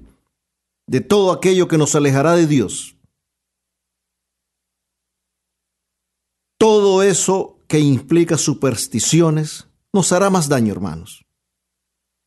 [0.87, 2.95] de todo aquello que nos alejará de Dios.
[6.57, 11.24] Todo eso que implica supersticiones nos hará más daño, hermanos.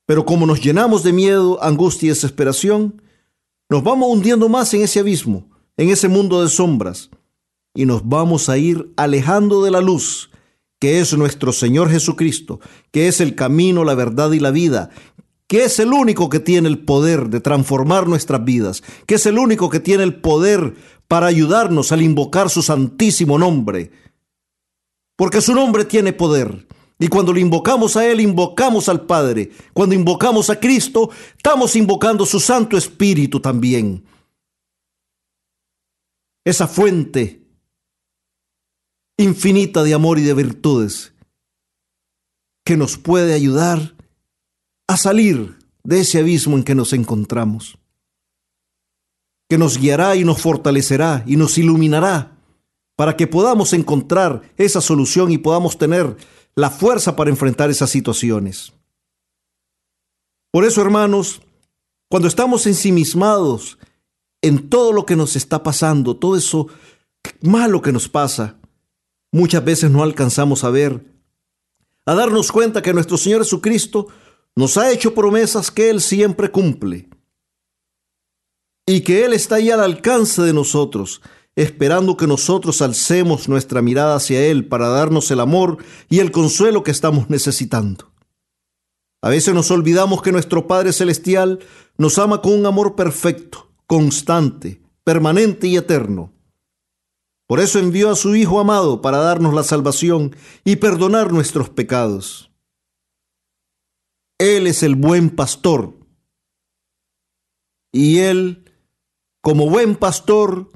[0.08, 3.02] Pero como nos llenamos de miedo, angustia y desesperación,
[3.68, 7.10] nos vamos hundiendo más en ese abismo, en ese mundo de sombras,
[7.74, 10.30] y nos vamos a ir alejando de la luz
[10.80, 12.58] que es nuestro Señor Jesucristo,
[12.90, 14.88] que es el camino, la verdad y la vida,
[15.46, 19.38] que es el único que tiene el poder de transformar nuestras vidas, que es el
[19.38, 20.74] único que tiene el poder
[21.06, 23.90] para ayudarnos al invocar su santísimo nombre.
[25.16, 26.66] Porque su nombre tiene poder.
[26.98, 29.52] Y cuando lo invocamos a Él, invocamos al Padre.
[29.72, 34.04] Cuando invocamos a Cristo, estamos invocando su Santo Espíritu también.
[36.44, 37.42] Esa fuente
[39.16, 41.12] infinita de amor y de virtudes
[42.64, 43.94] que nos puede ayudar
[44.88, 47.78] a salir de ese abismo en que nos encontramos,
[49.48, 52.36] que nos guiará y nos fortalecerá y nos iluminará
[52.96, 56.16] para que podamos encontrar esa solución y podamos tener
[56.58, 58.72] la fuerza para enfrentar esas situaciones.
[60.50, 61.40] Por eso, hermanos,
[62.10, 63.78] cuando estamos ensimismados
[64.42, 66.66] en todo lo que nos está pasando, todo eso
[67.42, 68.56] malo que nos pasa,
[69.30, 71.06] muchas veces no alcanzamos a ver,
[72.04, 74.08] a darnos cuenta que nuestro Señor Jesucristo
[74.56, 77.08] nos ha hecho promesas que Él siempre cumple
[78.84, 81.22] y que Él está ahí al alcance de nosotros,
[81.62, 85.78] esperando que nosotros alcemos nuestra mirada hacia Él para darnos el amor
[86.08, 88.12] y el consuelo que estamos necesitando.
[89.20, 91.58] A veces nos olvidamos que nuestro Padre Celestial
[91.96, 96.32] nos ama con un amor perfecto, constante, permanente y eterno.
[97.48, 102.52] Por eso envió a su Hijo amado para darnos la salvación y perdonar nuestros pecados.
[104.38, 105.98] Él es el buen pastor.
[107.90, 108.70] Y Él,
[109.40, 110.70] como buen pastor,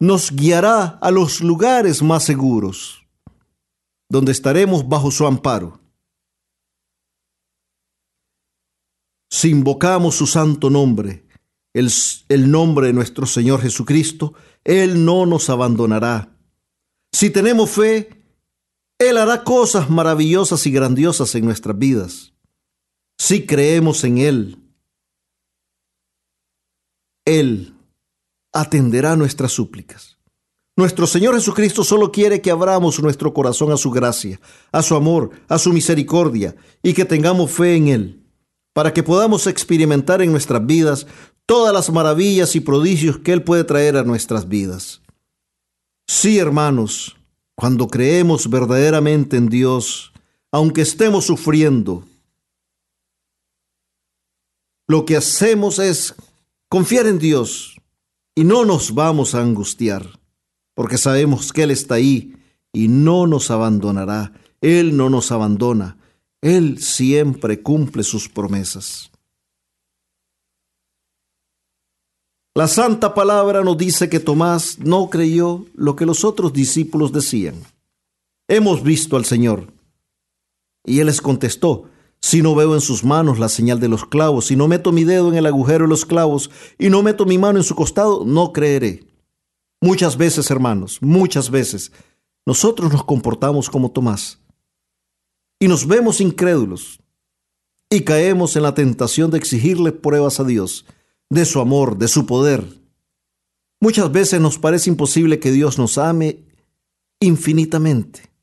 [0.00, 3.06] nos guiará a los lugares más seguros,
[4.08, 5.80] donde estaremos bajo su amparo.
[9.30, 11.26] Si invocamos su santo nombre,
[11.72, 11.90] el,
[12.28, 16.38] el, nombre de nuestro Señor Jesucristo, Él no nos abandonará.
[17.12, 18.24] Si tenemos fe,
[18.98, 22.34] Él hará cosas maravillosas y grandiosas en nuestras vidas.
[23.18, 24.58] Si creemos en Él,
[27.24, 27.73] Él
[28.54, 30.16] atenderá nuestras súplicas.
[30.76, 34.40] Nuestro Señor Jesucristo solo quiere que abramos nuestro corazón a su gracia,
[34.72, 38.24] a su amor, a su misericordia y que tengamos fe en Él
[38.74, 41.06] para que podamos experimentar en nuestras vidas
[41.46, 45.00] todas las maravillas y prodigios que Él puede traer a nuestras vidas.
[46.08, 47.16] Sí, hermanos,
[47.54, 50.12] cuando creemos verdaderamente en Dios,
[50.50, 52.04] aunque estemos sufriendo,
[54.88, 56.14] lo que hacemos es
[56.68, 57.73] confiar en Dios
[58.34, 60.20] y no nos vamos a angustiar,
[60.74, 62.36] porque sabemos que Él está ahí
[62.72, 64.32] y no nos abandonará.
[64.60, 65.96] Él no nos abandona.
[66.40, 69.10] Él siempre cumple sus promesas.
[72.54, 77.56] La santa palabra nos dice que Tomás no creyó lo que los otros discípulos decían.
[78.48, 79.72] Hemos visto al Señor.
[80.84, 81.88] Y él les contestó,
[82.24, 85.04] si no veo en sus manos la señal de los clavos, si no meto mi
[85.04, 88.24] dedo en el agujero de los clavos y no meto mi mano en su costado,
[88.24, 89.04] no creeré.
[89.82, 91.92] Muchas veces, hermanos, muchas veces,
[92.46, 94.40] nosotros nos comportamos como Tomás
[95.60, 96.98] y nos vemos incrédulos
[97.90, 100.86] y caemos en la tentación de exigirle pruebas a Dios
[101.28, 102.64] de su amor, de su poder.
[103.82, 106.46] Muchas veces nos parece imposible que Dios nos ame
[107.20, 108.33] infinitamente.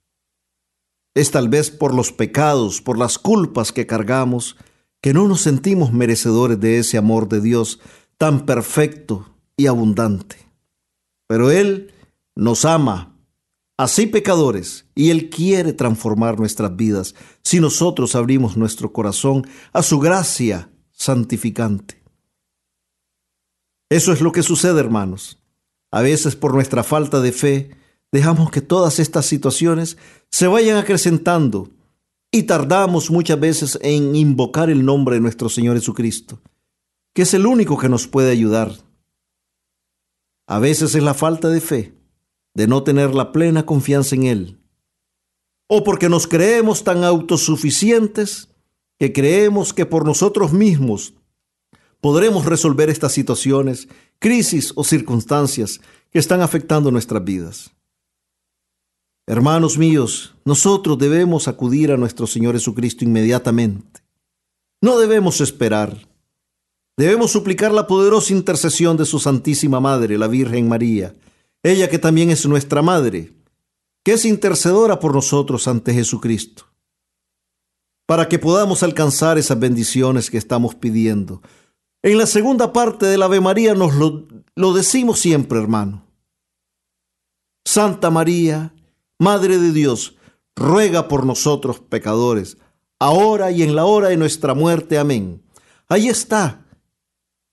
[1.13, 4.55] Es tal vez por los pecados, por las culpas que cargamos,
[5.01, 7.79] que no nos sentimos merecedores de ese amor de Dios
[8.17, 10.37] tan perfecto y abundante.
[11.27, 11.93] Pero Él
[12.35, 13.11] nos ama
[13.77, 19.99] así pecadores, y Él quiere transformar nuestras vidas si nosotros abrimos nuestro corazón a su
[19.99, 22.03] gracia santificante.
[23.89, 25.41] Eso es lo que sucede, hermanos.
[25.91, 27.71] A veces por nuestra falta de fe,
[28.11, 29.97] dejamos que todas estas situaciones
[30.31, 31.69] se vayan acrecentando
[32.31, 36.39] y tardamos muchas veces en invocar el nombre de nuestro Señor Jesucristo,
[37.13, 38.71] que es el único que nos puede ayudar.
[40.47, 41.93] A veces es la falta de fe
[42.53, 44.59] de no tener la plena confianza en Él.
[45.67, 48.49] O porque nos creemos tan autosuficientes
[48.99, 51.13] que creemos que por nosotros mismos
[52.01, 53.87] podremos resolver estas situaciones,
[54.19, 55.79] crisis o circunstancias
[56.11, 57.71] que están afectando nuestras vidas.
[59.31, 64.01] Hermanos míos, nosotros debemos acudir a nuestro Señor Jesucristo inmediatamente.
[64.81, 66.05] No debemos esperar.
[66.97, 71.15] Debemos suplicar la poderosa intercesión de su Santísima Madre, la Virgen María,
[71.63, 73.31] ella que también es nuestra Madre,
[74.03, 76.65] que es intercedora por nosotros ante Jesucristo,
[78.05, 81.41] para que podamos alcanzar esas bendiciones que estamos pidiendo.
[82.03, 86.05] En la segunda parte del Ave María nos lo, lo decimos siempre, hermano.
[87.63, 88.73] Santa María,
[89.21, 90.15] Madre de Dios,
[90.55, 92.57] ruega por nosotros pecadores,
[92.97, 94.97] ahora y en la hora de nuestra muerte.
[94.97, 95.43] Amén.
[95.87, 96.65] Ahí está,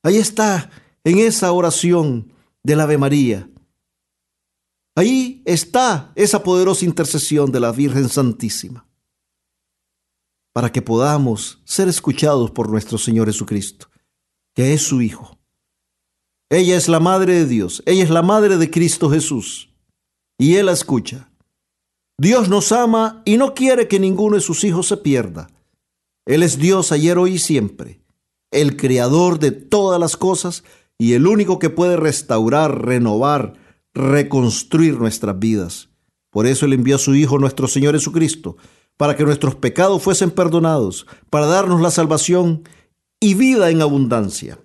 [0.02, 0.70] ahí está,
[1.04, 3.50] en esa oración del Ave María.
[4.96, 8.88] Ahí está esa poderosa intercesión de la Virgen Santísima
[10.54, 13.90] para que podamos ser escuchados por nuestro Señor Jesucristo,
[14.54, 15.38] que es su Hijo.
[16.48, 19.68] Ella es la Madre de Dios, ella es la Madre de Cristo Jesús,
[20.38, 21.27] y Él la escucha.
[22.20, 25.48] Dios nos ama y no quiere que ninguno de sus hijos se pierda.
[26.26, 28.00] Él es Dios ayer, hoy y siempre,
[28.50, 30.64] el creador de todas las cosas
[30.98, 33.54] y el único que puede restaurar, renovar,
[33.94, 35.90] reconstruir nuestras vidas.
[36.30, 38.56] Por eso Él envió a su Hijo, nuestro Señor Jesucristo,
[38.96, 42.64] para que nuestros pecados fuesen perdonados, para darnos la salvación
[43.20, 44.58] y vida en abundancia.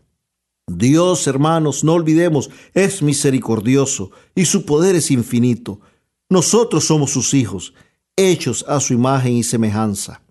[0.65, 5.81] Dios, hermanos, no olvidemos, es misericordioso y su poder es infinito.
[6.29, 7.73] Nosotros somos sus hijos,
[8.15, 10.21] hechos a su imagen y semejanza.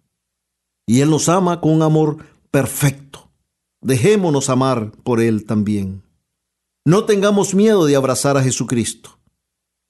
[0.87, 2.19] Y Él nos ama con un amor
[2.51, 3.31] perfecto.
[3.81, 6.03] Dejémonos amar por Él también.
[6.85, 9.19] No tengamos miedo de abrazar a Jesucristo,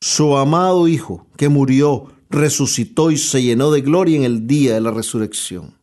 [0.03, 4.81] su amado Hijo, que murió, resucitó y se llenó de gloria en el día de
[4.81, 5.79] la resurrección.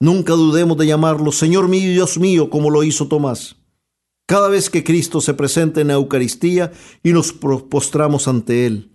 [0.00, 3.56] Nunca dudemos de llamarlo Señor mío y Dios mío, como lo hizo Tomás.
[4.26, 6.72] Cada vez que Cristo se presenta en la Eucaristía
[7.02, 8.90] y nos postramos ante Él,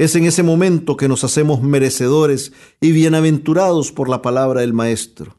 [0.00, 5.36] es en ese momento que nos hacemos merecedores y bienaventurados por la palabra del Maestro.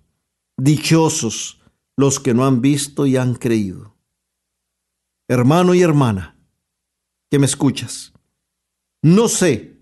[0.55, 1.59] Dichosos
[1.97, 3.95] los que no han visto y han creído.
[5.27, 6.37] Hermano y hermana,
[7.31, 8.13] que me escuchas,
[9.01, 9.79] no sé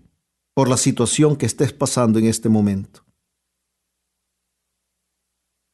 [0.54, 3.04] por la situación que estés pasando en este momento.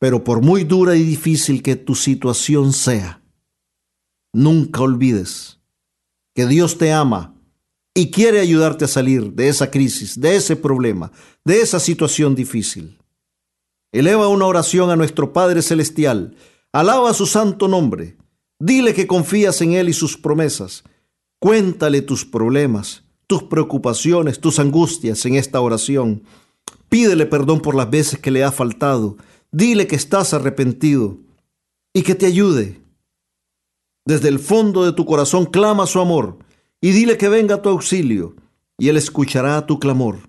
[0.01, 3.23] Pero por muy dura y difícil que tu situación sea,
[4.33, 5.61] nunca olvides
[6.35, 7.36] que Dios te ama
[7.97, 11.11] y quiere ayudarte a salir de esa crisis, de ese problema,
[11.47, 12.99] de esa situación difícil.
[13.91, 16.37] Eleva una oración a nuestro Padre Celestial,
[16.73, 18.19] alaba su santo nombre,
[18.59, 20.85] dile que confías en Él y sus promesas,
[21.39, 26.23] cuéntale tus problemas, tus preocupaciones, tus angustias en esta oración.
[26.91, 29.17] Pídele perdón por las veces que le ha faltado,
[29.51, 31.17] dile que estás arrepentido
[31.95, 32.79] y que te ayude.
[34.05, 36.45] Desde el fondo de tu corazón clama su amor
[36.81, 38.37] y dile que venga a tu auxilio,
[38.79, 40.29] y Él escuchará tu clamor.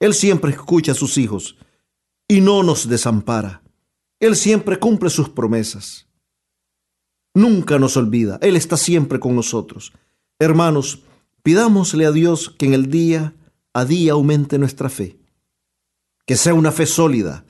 [0.00, 1.56] Él siempre escucha a sus hijos
[2.28, 3.62] y no nos desampara.
[4.20, 6.06] Él siempre cumple sus promesas.
[7.34, 9.92] Nunca nos olvida, Él está siempre con nosotros.
[10.38, 11.02] Hermanos,
[11.42, 13.34] pidámosle a Dios que en el día
[13.72, 15.18] a día aumente nuestra fe.
[16.26, 17.44] Que sea una fe sólida,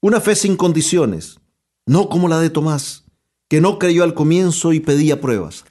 [0.00, 1.40] una fe sin condiciones,
[1.86, 3.04] no como la de Tomás,
[3.48, 5.64] que no creyó al comienzo y pedía pruebas.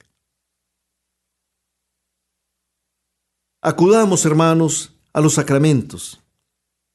[3.66, 6.20] Acudamos, hermanos, a los sacramentos.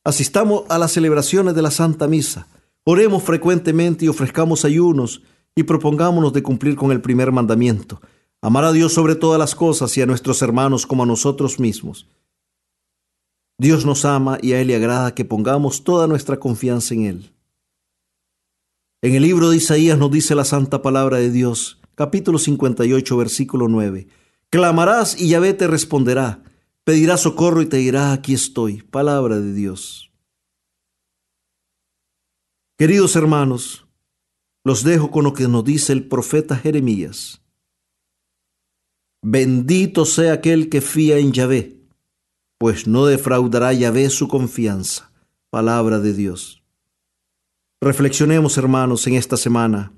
[0.04, 2.46] Asistamos a las celebraciones de la Santa Misa.
[2.84, 5.24] Oremos frecuentemente y ofrezcamos ayunos
[5.56, 8.00] y propongámonos de cumplir con el primer mandamiento.
[8.40, 12.08] Amar a Dios sobre todas las cosas y a nuestros hermanos como a nosotros mismos.
[13.58, 17.32] Dios nos ama y a Él le agrada que pongamos toda nuestra confianza en Él.
[19.02, 23.68] En el libro de Isaías nos dice la santa palabra de Dios, capítulo 58, versículo
[23.68, 24.08] 9.
[24.52, 26.44] Clamarás y Yahvé te responderá
[26.90, 28.82] pedirá socorro y te dirá, aquí estoy.
[28.82, 30.12] Palabra de Dios.
[32.80, 33.86] Queridos hermanos,
[34.64, 37.44] los dejo con lo que nos dice el profeta Jeremías.
[39.22, 41.80] Bendito sea aquel que fía en Yahvé,
[42.58, 45.12] pues no defraudará Yahvé su confianza.
[45.52, 46.64] Palabra de Dios.
[47.82, 49.94] Reflexionemos, hermanos, en esta semana,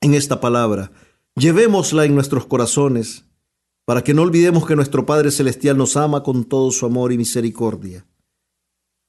[0.00, 0.92] en esta palabra.
[1.36, 3.26] Llevémosla en nuestros corazones
[3.84, 7.18] para que no olvidemos que nuestro Padre Celestial nos ama con todo su amor y
[7.18, 8.06] misericordia.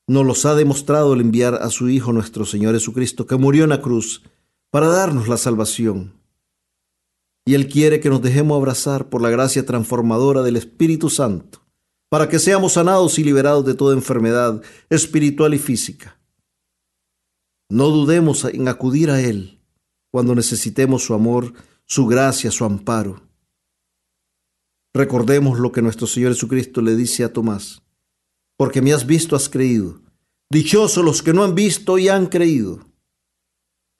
[0.08, 3.72] Nos los ha demostrado el enviar a su Hijo nuestro Señor Jesucristo, que murió en
[3.72, 4.24] la cruz
[4.70, 6.14] para darnos la salvación.
[7.46, 11.62] Y Él quiere que nos dejemos abrazar por la gracia transformadora del Espíritu Santo,
[12.10, 16.20] para que seamos sanados y liberados de toda enfermedad espiritual y física.
[17.70, 19.60] No dudemos en acudir a Él
[20.12, 21.54] cuando necesitemos su amor,
[21.86, 23.22] su gracia, su amparo.
[24.96, 27.84] Recordemos lo que nuestro Señor Jesucristo le dice a Tomás,
[28.56, 30.00] porque me has visto, has creído.
[30.50, 32.80] Dichosos los que no han visto y han creído.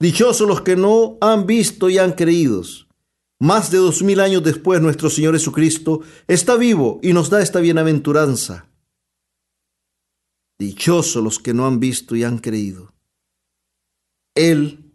[0.00, 2.62] Dichosos los que no han visto y han creído.
[3.38, 7.60] Más de dos mil años después, nuestro Señor Jesucristo está vivo y nos da esta
[7.60, 8.66] bienaventuranza.
[10.58, 12.94] Dichosos los que no han visto y han creído.
[14.34, 14.94] Él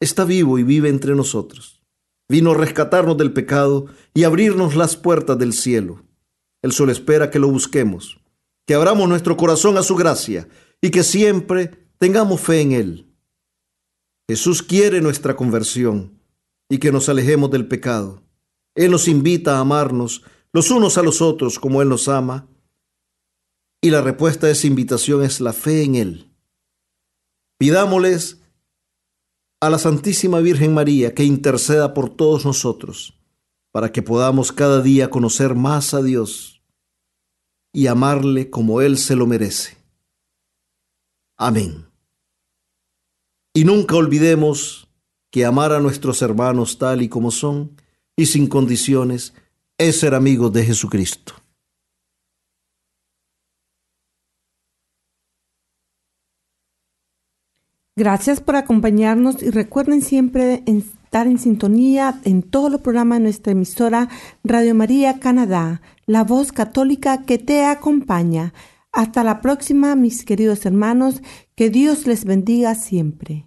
[0.00, 1.81] está vivo y vive entre nosotros.
[2.28, 6.04] Vino a rescatarnos del pecado y abrirnos las puertas del cielo.
[6.62, 8.20] Él solo espera que lo busquemos,
[8.66, 10.48] que abramos nuestro corazón a su gracia
[10.80, 13.12] y que siempre tengamos fe en Él.
[14.28, 16.20] Jesús quiere nuestra conversión
[16.68, 18.22] y que nos alejemos del pecado.
[18.74, 22.48] Él nos invita a amarnos los unos a los otros como Él nos ama.
[23.80, 26.30] Y la respuesta a esa invitación es la fe en Él.
[27.58, 28.41] Pidámosles
[29.62, 33.16] a la Santísima Virgen María que interceda por todos nosotros,
[33.70, 36.60] para que podamos cada día conocer más a Dios
[37.72, 39.76] y amarle como Él se lo merece.
[41.36, 41.86] Amén.
[43.54, 44.88] Y nunca olvidemos
[45.30, 47.80] que amar a nuestros hermanos tal y como son
[48.16, 49.32] y sin condiciones
[49.78, 51.34] es ser amigos de Jesucristo.
[58.02, 63.52] Gracias por acompañarnos y recuerden siempre estar en sintonía en todos los programas de nuestra
[63.52, 64.08] emisora
[64.42, 68.54] Radio María Canadá, la voz católica que te acompaña.
[68.90, 71.22] Hasta la próxima, mis queridos hermanos,
[71.54, 73.46] que Dios les bendiga siempre.